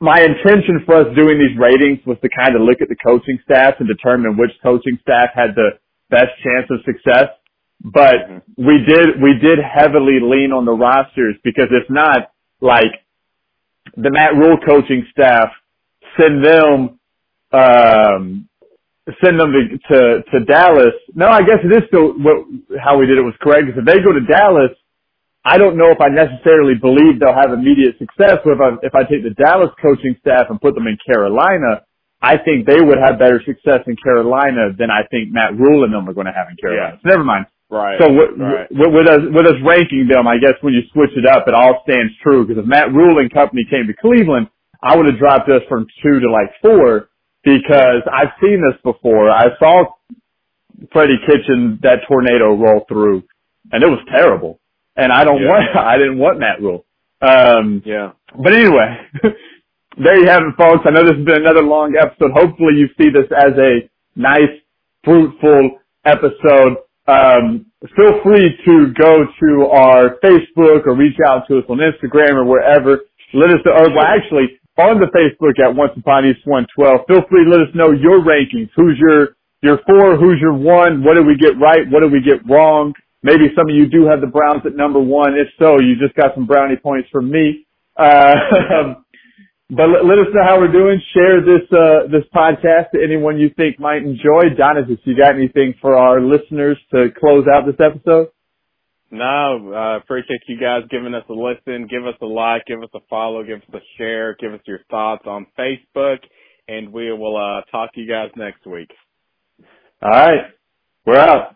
[0.00, 3.38] my intention for us doing these ratings was to kind of look at the coaching
[3.44, 5.78] staff and determine which coaching staff had the
[6.10, 7.32] best chance of success.
[7.82, 8.66] But mm-hmm.
[8.66, 12.92] we did we did heavily lean on the rosters because if not, like
[13.96, 15.48] the Matt Rhule coaching staff,
[16.18, 16.98] send them
[17.52, 18.48] um,
[19.22, 19.60] send them to,
[19.92, 19.98] to,
[20.32, 20.96] to Dallas.
[21.14, 22.48] No, I guess it is still what,
[22.80, 23.66] how we did it was correct.
[23.68, 24.72] Because if they go to Dallas,
[25.44, 28.40] I don't know if I necessarily believe they'll have immediate success.
[28.40, 31.84] But if I, if I take the Dallas coaching staff and put them in Carolina,
[32.24, 35.92] I think they would have better success in Carolina than I think Matt Rhule and
[35.92, 36.96] them are going to have in Carolina.
[36.96, 37.00] Yeah.
[37.04, 37.44] So never mind.
[37.68, 38.00] Right.
[38.00, 38.68] So w- right.
[38.72, 41.52] W- with us with us ranking them, I guess when you switch it up, it
[41.52, 42.48] all stands true.
[42.48, 44.48] Because if Matt Rhule and company came to Cleveland,
[44.80, 47.12] I would have dropped us from two to like four
[47.44, 49.30] because I've seen this before.
[49.30, 49.84] I saw
[50.92, 53.22] Freddie Kitchen that tornado roll through,
[53.72, 54.60] and it was terrible.
[54.96, 55.48] And I don't yeah.
[55.48, 56.84] want, I didn't want Matt Rhule.
[57.20, 58.12] Um, yeah.
[58.36, 58.96] But anyway,
[59.96, 60.84] there you have it, folks.
[60.86, 62.32] I know this has been another long episode.
[62.32, 64.52] Hopefully, you see this as a nice,
[65.04, 66.84] fruitful episode.
[67.06, 67.66] Um,
[67.96, 72.44] feel free to go to our Facebook or reach out to us on Instagram or
[72.44, 73.00] wherever.
[73.34, 73.74] Let us know.
[73.74, 77.06] Well, actually, on the Facebook at Once Upon East 112.
[77.06, 78.70] Feel free to let us know your rankings.
[78.74, 80.18] Who's your, your four?
[80.18, 81.04] Who's your one?
[81.04, 81.86] What did we get right?
[81.86, 82.92] What did we get wrong?
[83.22, 85.38] Maybe some of you do have the Browns at number one.
[85.38, 87.64] If so, you just got some brownie points from me.
[87.96, 88.34] Uh,
[89.70, 91.00] but let, let, us know how we're doing.
[91.14, 94.52] Share this, uh, this podcast to anyone you think might enjoy.
[94.58, 98.33] Donatus, you got anything for our listeners to close out this episode?
[99.14, 101.86] No, I uh, appreciate you guys giving us a listen.
[101.86, 104.80] Give us a like, give us a follow, give us a share, give us your
[104.90, 106.18] thoughts on Facebook,
[106.66, 108.90] and we will uh, talk to you guys next week.
[110.02, 110.40] All right.
[111.06, 111.54] We're out.